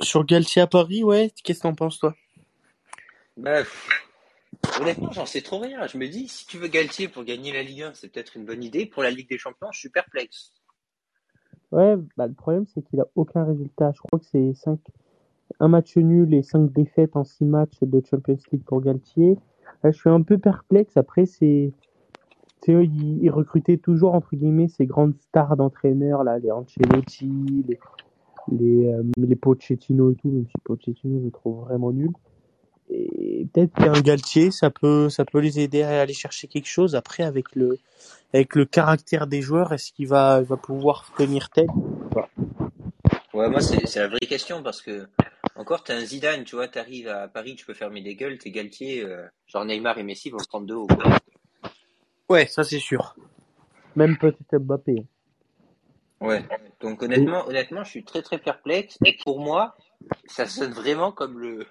Sur 0.00 0.24
Galtier 0.24 0.62
à 0.62 0.66
Paris, 0.66 1.02
ouais. 1.02 1.32
Qu'est-ce 1.42 1.58
que 1.58 1.62
t'en 1.64 1.74
penses 1.74 1.98
toi? 1.98 2.14
Bah, 3.36 3.62
honnêtement, 4.80 5.10
j'en 5.10 5.26
sais 5.26 5.42
trop 5.42 5.58
rien. 5.58 5.86
Je 5.86 5.98
me 5.98 6.08
dis, 6.08 6.28
si 6.28 6.46
tu 6.46 6.58
veux 6.58 6.68
Galtier 6.68 7.08
pour 7.08 7.24
gagner 7.24 7.52
la 7.52 7.62
Ligue 7.62 7.82
1, 7.82 7.94
c'est 7.94 8.08
peut-être 8.08 8.36
une 8.36 8.44
bonne 8.44 8.62
idée. 8.62 8.86
Pour 8.86 9.02
la 9.02 9.10
Ligue 9.10 9.28
des 9.28 9.38
Champions, 9.38 9.72
je 9.72 9.78
suis 9.78 9.88
perplexe. 9.88 10.52
Ouais, 11.72 11.96
bah, 12.16 12.26
le 12.26 12.34
problème, 12.34 12.66
c'est 12.66 12.82
qu'il 12.82 13.00
a 13.00 13.06
aucun 13.16 13.44
résultat. 13.44 13.92
Je 13.94 14.00
crois 14.00 14.18
que 14.18 14.26
c'est 14.26 14.54
5, 14.54 14.78
un 15.60 15.68
match 15.68 15.96
nul 15.96 16.32
et 16.34 16.42
5 16.42 16.72
défaites 16.72 17.16
en 17.16 17.24
6 17.24 17.44
matchs 17.44 17.80
de 17.82 18.02
Champions 18.04 18.36
League 18.52 18.64
pour 18.64 18.80
Galtier. 18.80 19.38
je 19.82 19.90
suis 19.90 20.10
un 20.10 20.22
peu 20.22 20.38
perplexe. 20.38 20.96
Après, 20.96 21.26
c'est, 21.26 21.72
il, 22.68 23.22
il, 23.22 23.30
recrutait 23.30 23.76
toujours, 23.76 24.14
entre 24.14 24.36
guillemets, 24.36 24.68
ces 24.68 24.86
grandes 24.86 25.16
stars 25.18 25.56
d'entraîneurs, 25.56 26.24
les 26.24 26.50
Ancelotti, 26.50 27.64
les, 27.68 27.78
les, 28.48 28.86
euh, 28.92 29.02
les 29.16 29.36
Pochettino 29.36 30.10
et 30.10 30.14
tout, 30.14 30.28
même 30.28 30.46
si 30.46 30.54
Pochettino, 30.64 31.20
je 31.20 31.24
le 31.26 31.30
trouve 31.30 31.60
vraiment 31.64 31.92
nul. 31.92 32.10
Et 32.90 33.46
peut-être 33.52 33.72
qu'un 33.74 34.00
Galtier, 34.00 34.50
ça 34.50 34.70
peut, 34.70 35.08
ça 35.08 35.24
peut 35.24 35.38
les 35.38 35.60
aider 35.60 35.82
à 35.82 36.00
aller 36.00 36.12
chercher 36.14 36.48
quelque 36.48 36.68
chose. 36.68 36.94
Après, 36.94 37.22
avec 37.22 37.54
le, 37.54 37.78
avec 38.32 38.54
le 38.54 38.64
caractère 38.64 39.26
des 39.26 39.42
joueurs, 39.42 39.72
est-ce 39.72 39.92
qu'il 39.92 40.08
va, 40.08 40.42
va 40.42 40.56
pouvoir 40.56 41.10
tenir 41.16 41.50
tête 41.50 41.68
Ouais, 43.32 43.48
moi, 43.48 43.60
c'est 43.60 43.96
la 43.96 44.08
vraie 44.08 44.20
question 44.20 44.62
parce 44.62 44.80
que, 44.80 45.08
encore, 45.56 45.82
t'es 45.82 45.92
un 45.92 46.04
Zidane, 46.04 46.44
tu 46.44 46.54
vois, 46.54 46.68
t'arrives 46.68 47.08
à 47.08 47.26
Paris, 47.26 47.56
tu 47.56 47.66
peux 47.66 47.74
fermer 47.74 48.00
des 48.00 48.14
gueules, 48.14 48.38
t'es 48.38 48.50
Galtier, 48.50 49.02
euh, 49.02 49.26
genre 49.46 49.64
Neymar 49.64 49.98
et 49.98 50.04
Messi 50.04 50.30
vont 50.30 50.38
se 50.38 50.46
prendre 50.46 50.66
de 50.66 50.74
haut. 50.74 50.86
Ouais, 52.28 52.46
ça 52.46 52.62
c'est 52.64 52.78
sûr. 52.78 53.16
Même 53.96 54.16
peut-être 54.18 54.58
Mbappé. 54.58 55.04
Ouais. 56.20 56.44
Donc 56.80 57.02
honnêtement, 57.02 57.46
honnêtement, 57.48 57.84
je 57.84 57.90
suis 57.90 58.04
très 58.04 58.22
très 58.22 58.38
perplexe. 58.38 58.98
Et 59.04 59.16
pour 59.24 59.40
moi, 59.40 59.76
ça 60.26 60.46
sonne 60.46 60.72
vraiment 60.72 61.12
comme 61.12 61.38
le, 61.38 61.66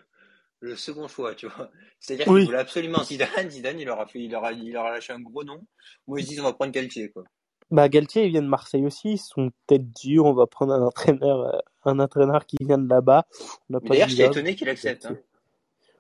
le 0.64 0.78
second 0.78 1.08
choix, 1.10 1.36
tu 1.36 1.48
vois. 1.48 1.70
C'est-à-dire 2.00 2.26
qu'il 2.26 2.46
voulait 2.46 2.58
absolument 2.58 3.04
Zidane, 3.04 3.50
Zidane, 3.50 3.80
il 3.80 3.86
leur 3.86 4.00
a 4.00 4.08
fait, 4.08 4.20
il 4.20 4.32
leur 4.32 4.46
a, 4.46 4.54
il 4.54 4.72
leur 4.72 4.86
a 4.86 4.92
lâché 4.92 5.12
un 5.12 5.20
gros 5.20 5.44
nom. 5.44 5.62
Moi, 6.08 6.22
ils 6.22 6.26
disent, 6.26 6.40
on 6.40 6.44
va 6.44 6.54
prendre 6.54 6.72
Galtier, 6.72 7.10
quoi. 7.10 7.24
Bah, 7.70 7.90
Galtier, 7.90 8.26
il 8.26 8.32
vient 8.32 8.42
de 8.42 8.48
Marseille 8.48 8.86
aussi. 8.86 9.14
Ils 9.14 9.18
sont 9.18 9.52
peut-être 9.68 9.90
dit, 9.92 10.20
on 10.20 10.34
va 10.34 10.48
prendre 10.48 10.74
un 10.74 10.82
entraîneur, 10.82 11.42
euh, 11.42 11.60
un 11.84 12.00
entraîneur 12.00 12.46
qui 12.46 12.58
vient 12.62 12.78
de 12.78 12.88
là-bas. 12.88 13.26
D'ailleurs, 13.70 14.08
j'étais 14.08 14.28
étonné 14.28 14.56
qu'il 14.56 14.70
accepte, 14.70 15.06
hein. 15.06 15.18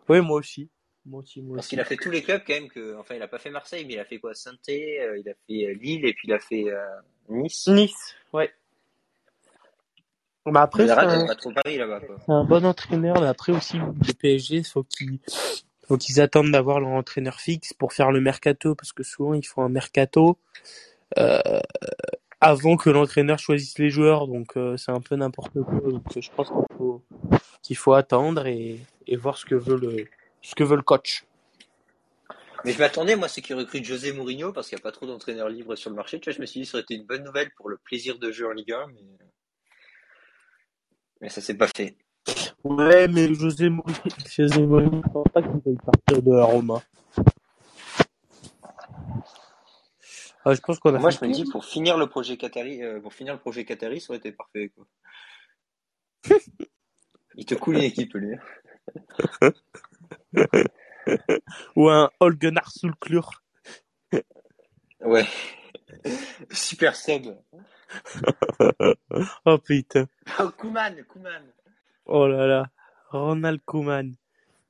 Oui, 0.08 0.21
moi 0.21 0.38
aussi. 0.38 0.69
Moi 1.06 1.21
aussi, 1.21 1.41
moi 1.41 1.58
Parce 1.58 1.67
qu'il 1.67 1.82
a 1.82 1.86
fait 1.86 1.97
tous 1.97 2.12
les 2.12 2.21
clubs, 2.21 2.41
quand 2.47 2.54
même, 2.54 2.69
que, 2.69 2.97
enfin, 2.97 3.15
il 3.15 3.21
a 3.21 3.28
pas 3.28 3.39
fait 3.39 3.49
Marseille, 3.49 3.84
mais 3.86 3.95
il 3.95 3.99
a 3.99 4.06
fait 4.06 4.19
quoi? 4.19 4.34
saint 4.34 4.52
euh, 4.69 5.17
il 5.17 5.30
a 5.30 5.34
fait 5.45 5.65
euh, 5.65 5.73
Lille, 5.73 6.06
et 6.06 6.13
puis 6.13 6.30
il 6.30 6.34
a 6.34 6.39
fait, 6.39 6.65
Nice. 7.28 7.67
Nice, 7.67 8.15
ouais. 8.32 8.49
Bah 10.45 10.63
après, 10.63 10.88
c'est 10.88 10.93
un... 10.93 11.27
un 12.27 12.43
bon 12.43 12.65
entraîneur, 12.65 13.21
mais 13.21 13.27
après 13.27 13.53
aussi, 13.53 13.77
le 13.77 14.13
PSG, 14.13 14.63
faut 14.63 14.84
qu'ils 14.84 15.19
faut 15.88 15.97
qu'ils 15.97 16.19
attendent 16.19 16.51
d'avoir 16.51 16.79
leur 16.79 16.89
entraîneur 16.89 17.39
fixe 17.39 17.73
pour 17.73 17.93
faire 17.93 18.12
le 18.12 18.19
mercato, 18.19 18.75
parce 18.75 18.91
que 18.91 19.03
souvent 19.03 19.34
ils 19.34 19.45
font 19.45 19.63
un 19.63 19.69
mercato 19.69 20.38
euh, 21.17 21.62
avant 22.41 22.75
que 22.75 22.89
l'entraîneur 22.89 23.39
choisisse 23.39 23.77
les 23.79 23.89
joueurs, 23.89 24.27
donc 24.27 24.58
euh, 24.58 24.75
c'est 24.75 24.91
un 24.91 24.99
peu 24.99 25.15
n'importe 25.15 25.53
quoi. 25.62 25.91
Donc 25.91 26.03
je 26.13 26.29
pense 26.36 26.49
qu'il 26.49 26.77
faut 26.77 27.01
qu'il 27.62 27.77
faut 27.77 27.93
attendre 27.93 28.45
et, 28.47 28.79
et 29.08 29.15
voir 29.15 29.38
ce 29.38 29.45
que 29.45 29.56
veut 29.56 29.77
le 29.77 30.08
ce 30.41 30.56
que 30.56 30.63
veut 30.63 30.75
le 30.75 30.82
coach. 30.82 31.25
Mais 32.65 32.71
je 32.71 32.79
m'attendais, 32.79 33.15
moi, 33.15 33.27
c'est 33.27 33.41
qu'ils 33.41 33.56
recrutent 33.56 33.84
José 33.84 34.13
Mourinho 34.13 34.53
parce 34.53 34.69
qu'il 34.69 34.77
n'y 34.77 34.82
a 34.82 34.84
pas 34.84 34.91
trop 34.91 35.06
d'entraîneurs 35.06 35.49
libres 35.49 35.75
sur 35.75 35.89
le 35.89 35.97
marché. 35.97 36.19
Tu 36.19 36.29
vois, 36.29 36.36
je 36.36 36.41
me 36.41 36.45
suis 36.45 36.62
dit, 36.62 36.65
ça 36.65 36.77
aurait 36.77 36.84
été 36.84 36.95
une 36.95 37.06
bonne 37.06 37.23
nouvelle 37.23 37.51
pour 37.58 37.69
le 37.69 37.77
plaisir 37.77 38.19
de 38.19 38.32
jeu 38.32 38.47
en 38.47 38.51
Ligue 38.51 38.71
1, 38.71 38.88
mais, 38.88 39.01
mais 41.24 41.30
ça 41.30 41.40
s'est 41.40 41.56
pas 41.56 41.70
fait. 41.74 41.96
Ouais, 42.66 43.08
mais 43.08 43.34
José 43.34 43.70
Mourinho, 43.70 43.98
José 44.30 44.62
Mourinho, 44.62 45.02
je 45.06 45.10
pense 45.10 45.28
pas 45.34 45.42
qu'il 45.42 45.52
veuille 45.66 45.78
partir 45.78 46.22
de 46.22 46.34
la 46.34 46.44
Roma. 46.44 46.84
Ah, 50.44 50.54
je 50.54 50.60
pense 50.60 50.80
qu'on 50.80 50.94
a 50.94 51.00
Moi, 51.00 51.12
je 51.12 51.26
me 51.26 51.32
dis, 51.32 51.46
pour 51.46 51.64
finir 51.64 51.98
le 51.98 52.08
projet 52.08 52.36
Qatari, 52.36 52.84
euh, 52.84 53.00
pour 53.00 53.14
finir 53.14 53.32
le 53.34 53.40
projet 53.40 53.64
Qatari, 53.64 54.02
ça 54.02 54.12
aurait 54.12 54.18
été 54.18 54.34
parfait, 54.34 54.70
quoi. 54.76 54.86
Il 57.36 57.46
te 57.46 57.56
coule 57.56 57.78
une 57.78 57.84
équipe, 57.84 58.14
lui. 58.16 58.36
Ou 61.78 61.88
un 61.88 62.12
Holgenar 62.20 62.70
Sulklur. 62.70 63.42
Ouais. 65.00 65.26
Super 66.52 66.98
sub. 66.98 67.28
Oh 69.46 69.58
putain. 69.58 70.08
Oh, 70.39 70.50
Kouman, 70.58 71.04
Kouman. 71.08 71.43
Oh 72.06 72.28
là 72.28 72.48
là. 72.48 72.65
Ronald 73.10 73.62
Koeman. 73.65 74.13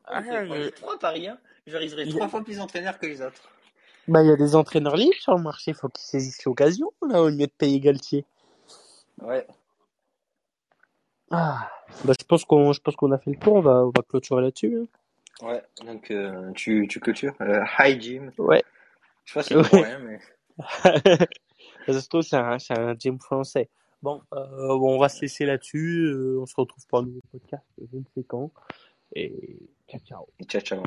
Ah, 0.06 0.22
mais- 0.22 0.72
trois 0.72 1.00
paris, 1.00 1.28
hein. 1.28 1.38
J'arriverai 1.66 2.08
trois 2.10 2.28
fois 2.28 2.44
plus 2.44 2.60
entraîneur 2.60 3.00
que 3.00 3.06
les 3.06 3.22
autres. 3.22 3.42
Bah, 4.08 4.22
il 4.22 4.28
y 4.28 4.32
a 4.32 4.36
des 4.36 4.56
entraîneurs 4.56 4.98
libres 4.98 5.16
sur 5.20 5.36
le 5.36 5.42
marché. 5.42 5.74
Faut 5.74 5.88
qu'ils 5.88 6.04
saisissent 6.06 6.44
l'occasion, 6.44 6.92
là, 7.08 7.22
au 7.22 7.30
lieu 7.30 7.38
de 7.48 7.52
payer 7.58 7.80
Galtier. 7.80 8.26
Ouais. 9.22 9.48
Ah. 11.32 11.70
Bah, 12.04 12.14
je 12.20 12.26
pense 12.26 12.44
qu'on, 12.44 12.74
je 12.74 12.82
pense 12.82 12.96
qu'on 12.98 13.12
a 13.14 13.18
fait 13.18 13.32
le 13.32 13.38
tour. 13.38 13.54
On 13.54 13.62
va, 13.62 13.86
on 13.86 13.92
va 13.96 14.02
clôturer 14.08 14.42
là-dessus. 14.42 14.78
hein. 15.42 15.46
Ouais. 15.48 15.64
Donc, 15.86 16.12
euh, 16.12 16.52
tu, 16.54 16.86
tu 16.90 17.00
clôtures. 17.00 17.34
Euh, 17.42 17.64
hi, 17.80 18.00
Jim. 18.00 18.32
Ouais. 18.38 18.64
Je 19.24 19.32
sais 19.32 19.40
pas 19.40 19.44
si 19.44 19.70
c'est 19.72 19.82
rien, 19.82 20.00
mais. 20.00 20.20
Ça 21.88 22.00
se 22.02 22.08
trouve, 22.08 22.22
c'est 22.22 22.36
un, 22.38 22.60
c'est 22.60 22.78
un 22.78 22.94
gym 22.96 23.20
français. 23.20 23.70
Bon, 24.04 24.22
euh, 24.34 24.68
on 24.68 25.00
va 25.00 25.08
se 25.08 25.22
laisser 25.22 25.46
là-dessus. 25.46 26.08
Euh, 26.08 26.42
on 26.42 26.46
se 26.46 26.56
retrouve 26.58 26.86
pour 26.88 27.00
un 27.00 27.04
nouveau 27.04 27.22
podcast, 27.32 27.64
je 27.78 27.98
ne 27.98 28.04
sais 28.14 28.24
quand. 28.26 28.52
Et 29.16 29.60
ciao, 29.88 30.02
ciao. 30.02 30.28
Ciao, 30.46 30.62
ciao. 30.62 30.84